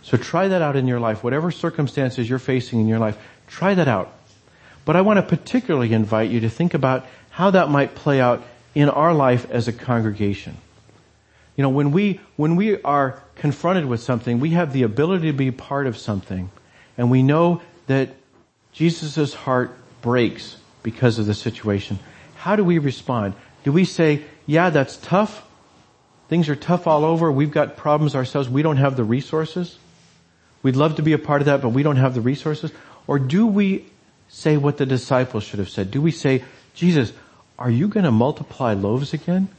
So 0.01 0.17
try 0.17 0.47
that 0.47 0.63
out 0.63 0.75
in 0.75 0.87
your 0.87 0.99
life. 0.99 1.23
Whatever 1.23 1.51
circumstances 1.51 2.27
you're 2.27 2.39
facing 2.39 2.79
in 2.79 2.87
your 2.87 2.97
life, 2.97 3.19
try 3.45 3.75
that 3.75 3.87
out. 3.87 4.11
But 4.83 4.95
I 4.95 5.01
want 5.01 5.17
to 5.17 5.37
particularly 5.37 5.93
invite 5.93 6.31
you 6.31 6.39
to 6.39 6.49
think 6.49 6.73
about 6.73 7.05
how 7.29 7.51
that 7.51 7.69
might 7.69 7.93
play 7.93 8.19
out 8.19 8.41
in 8.73 8.89
our 8.89 9.13
life 9.13 9.47
as 9.51 9.67
a 9.67 9.73
congregation. 9.73 10.57
You 11.55 11.61
know, 11.61 11.69
when 11.69 11.91
we, 11.91 12.19
when 12.35 12.55
we 12.55 12.81
are 12.81 13.21
confronted 13.35 13.85
with 13.85 14.01
something, 14.01 14.39
we 14.39 14.51
have 14.51 14.73
the 14.73 14.83
ability 14.83 15.27
to 15.27 15.37
be 15.37 15.51
part 15.51 15.87
of 15.87 15.97
something, 15.97 16.49
and 16.97 17.11
we 17.11 17.21
know 17.21 17.61
that 17.87 18.09
Jesus' 18.71 19.33
heart 19.33 19.75
breaks 20.01 20.57
because 20.81 21.19
of 21.19 21.25
the 21.25 21.33
situation. 21.33 21.99
How 22.35 22.55
do 22.55 22.63
we 22.63 22.79
respond? 22.79 23.35
Do 23.63 23.71
we 23.71 23.85
say, 23.85 24.23
yeah, 24.45 24.69
that's 24.69 24.97
tough? 24.97 25.45
Things 26.27 26.49
are 26.49 26.55
tough 26.55 26.87
all 26.87 27.05
over. 27.05 27.31
We've 27.31 27.51
got 27.51 27.77
problems 27.77 28.15
ourselves. 28.15 28.49
We 28.49 28.63
don't 28.63 28.77
have 28.77 28.97
the 28.97 29.03
resources. 29.03 29.77
We'd 30.63 30.75
love 30.75 30.95
to 30.95 31.03
be 31.03 31.13
a 31.13 31.19
part 31.19 31.41
of 31.41 31.45
that, 31.45 31.61
but 31.61 31.69
we 31.69 31.83
don't 31.83 31.97
have 31.97 32.15
the 32.15 32.21
resources. 32.21 32.71
Or 33.05 33.19
do 33.19 33.45
we 33.45 33.85
say 34.27 34.57
what 34.57 34.77
the 34.77 34.85
disciples 34.85 35.43
should 35.43 35.59
have 35.59 35.69
said? 35.69 35.91
Do 35.91 36.01
we 36.01 36.11
say, 36.11 36.43
Jesus, 36.73 37.13
are 37.59 37.69
you 37.69 37.87
going 37.87 38.05
to 38.05 38.11
multiply 38.11 38.73
loaves 38.73 39.13
again? 39.13 39.49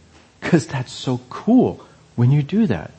Cause 0.45 0.67
that's 0.67 0.93
so 0.93 1.21
cool 1.31 1.85
when 2.17 2.31
you 2.31 2.43
do 2.43 2.67
that. 2.67 2.93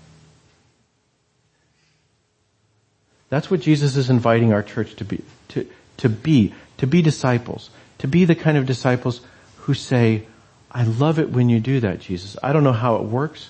That's 3.29 3.49
what 3.49 3.61
Jesus 3.61 3.95
is 3.95 4.09
inviting 4.09 4.51
our 4.51 4.63
church 4.63 4.95
to 4.95 5.05
be, 5.05 5.23
to, 5.49 5.67
to 5.97 6.09
be, 6.09 6.53
to 6.77 6.87
be 6.87 7.01
disciples, 7.01 7.69
to 7.99 8.07
be 8.07 8.25
the 8.25 8.35
kind 8.35 8.57
of 8.57 8.65
disciples 8.65 9.21
who 9.59 9.73
say, 9.73 10.25
I 10.71 10.83
love 10.83 11.19
it 11.19 11.29
when 11.29 11.49
you 11.49 11.59
do 11.59 11.79
that, 11.79 11.99
Jesus. 11.99 12.35
I 12.43 12.51
don't 12.51 12.63
know 12.63 12.73
how 12.73 12.97
it 12.97 13.03
works, 13.03 13.49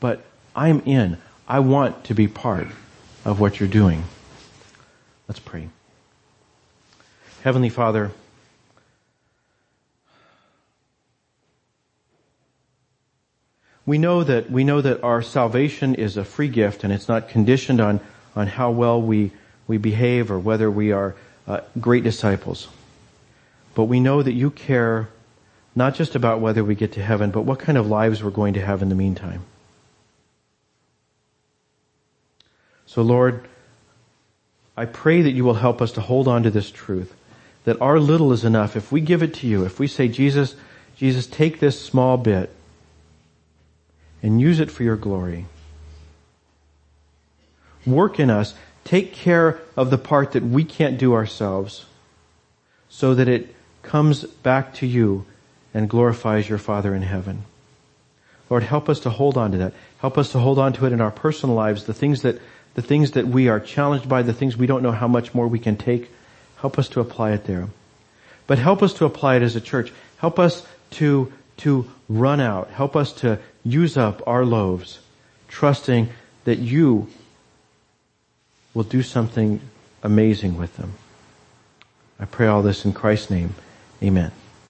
but 0.00 0.24
I'm 0.54 0.80
in. 0.86 1.18
I 1.46 1.60
want 1.60 2.04
to 2.04 2.14
be 2.14 2.28
part 2.28 2.68
of 3.24 3.40
what 3.40 3.60
you're 3.60 3.68
doing. 3.68 4.04
Let's 5.28 5.40
pray. 5.40 5.68
Heavenly 7.42 7.68
Father, 7.68 8.12
we 13.86 13.98
know 13.98 14.24
that, 14.24 14.50
we 14.50 14.64
know 14.64 14.80
that 14.80 15.02
our 15.04 15.22
salvation 15.22 15.94
is 15.94 16.16
a 16.16 16.24
free 16.24 16.48
gift 16.48 16.82
and 16.82 16.92
it's 16.92 17.08
not 17.08 17.28
conditioned 17.28 17.80
on, 17.80 18.00
on 18.34 18.48
how 18.48 18.72
well 18.72 19.00
we, 19.00 19.30
we 19.68 19.78
behave 19.78 20.30
or 20.30 20.38
whether 20.40 20.68
we 20.68 20.90
are 20.90 21.14
uh, 21.46 21.60
great 21.80 22.02
disciples. 22.02 22.66
But 23.76 23.84
we 23.84 24.00
know 24.00 24.22
that 24.22 24.32
you 24.32 24.50
care 24.50 25.08
not 25.76 25.94
just 25.94 26.16
about 26.16 26.40
whether 26.40 26.64
we 26.64 26.74
get 26.74 26.92
to 26.92 27.02
heaven, 27.02 27.30
but 27.30 27.42
what 27.42 27.60
kind 27.60 27.78
of 27.78 27.86
lives 27.86 28.24
we're 28.24 28.30
going 28.30 28.54
to 28.54 28.64
have 28.64 28.82
in 28.82 28.88
the 28.88 28.94
meantime. 28.94 29.44
So 32.86 33.02
Lord, 33.02 33.46
I 34.76 34.86
pray 34.86 35.22
that 35.22 35.32
you 35.32 35.44
will 35.44 35.54
help 35.54 35.80
us 35.80 35.92
to 35.92 36.00
hold 36.00 36.26
on 36.26 36.42
to 36.42 36.50
this 36.50 36.70
truth, 36.70 37.14
that 37.64 37.80
our 37.80 38.00
little 38.00 38.32
is 38.32 38.44
enough. 38.44 38.74
If 38.74 38.90
we 38.90 39.00
give 39.00 39.22
it 39.22 39.34
to 39.34 39.46
you, 39.46 39.64
if 39.64 39.78
we 39.78 39.86
say, 39.86 40.08
Jesus, 40.08 40.56
Jesus, 40.96 41.26
take 41.26 41.60
this 41.60 41.80
small 41.80 42.16
bit 42.16 42.50
and 44.26 44.40
use 44.40 44.58
it 44.58 44.72
for 44.72 44.82
your 44.82 44.96
glory. 44.96 45.46
Work 47.86 48.18
in 48.18 48.28
us. 48.28 48.54
Take 48.82 49.12
care 49.12 49.60
of 49.76 49.90
the 49.90 49.98
part 49.98 50.32
that 50.32 50.42
we 50.42 50.64
can't 50.64 50.98
do 50.98 51.14
ourselves 51.14 51.86
so 52.88 53.14
that 53.14 53.28
it 53.28 53.54
comes 53.82 54.24
back 54.24 54.74
to 54.74 54.86
you 54.86 55.24
and 55.72 55.88
glorifies 55.88 56.48
your 56.48 56.58
Father 56.58 56.92
in 56.92 57.02
heaven. 57.02 57.44
Lord, 58.50 58.64
help 58.64 58.88
us 58.88 58.98
to 59.00 59.10
hold 59.10 59.36
on 59.36 59.52
to 59.52 59.58
that. 59.58 59.74
Help 59.98 60.18
us 60.18 60.32
to 60.32 60.40
hold 60.40 60.58
on 60.58 60.72
to 60.72 60.86
it 60.86 60.92
in 60.92 61.00
our 61.00 61.12
personal 61.12 61.54
lives, 61.54 61.84
the 61.84 61.94
things 61.94 62.22
that, 62.22 62.40
the 62.74 62.82
things 62.82 63.12
that 63.12 63.28
we 63.28 63.48
are 63.48 63.60
challenged 63.60 64.08
by, 64.08 64.22
the 64.22 64.32
things 64.32 64.56
we 64.56 64.66
don't 64.66 64.82
know 64.82 64.92
how 64.92 65.06
much 65.06 65.34
more 65.34 65.46
we 65.46 65.60
can 65.60 65.76
take. 65.76 66.10
Help 66.56 66.80
us 66.80 66.88
to 66.88 67.00
apply 67.00 67.30
it 67.30 67.44
there. 67.44 67.68
But 68.48 68.58
help 68.58 68.82
us 68.82 68.94
to 68.94 69.04
apply 69.04 69.36
it 69.36 69.42
as 69.42 69.54
a 69.54 69.60
church. 69.60 69.92
Help 70.18 70.40
us 70.40 70.66
to, 70.92 71.32
to 71.58 71.90
run 72.08 72.40
out. 72.40 72.70
Help 72.70 72.96
us 72.96 73.12
to 73.14 73.38
use 73.64 73.96
up 73.96 74.22
our 74.26 74.44
loaves, 74.44 75.00
trusting 75.48 76.08
that 76.44 76.58
you 76.58 77.08
will 78.74 78.84
do 78.84 79.02
something 79.02 79.60
amazing 80.02 80.56
with 80.56 80.76
them. 80.76 80.92
I 82.20 82.24
pray 82.24 82.46
all 82.46 82.62
this 82.62 82.84
in 82.84 82.92
Christ's 82.92 83.30
name. 83.30 83.54
Amen. 84.02 84.32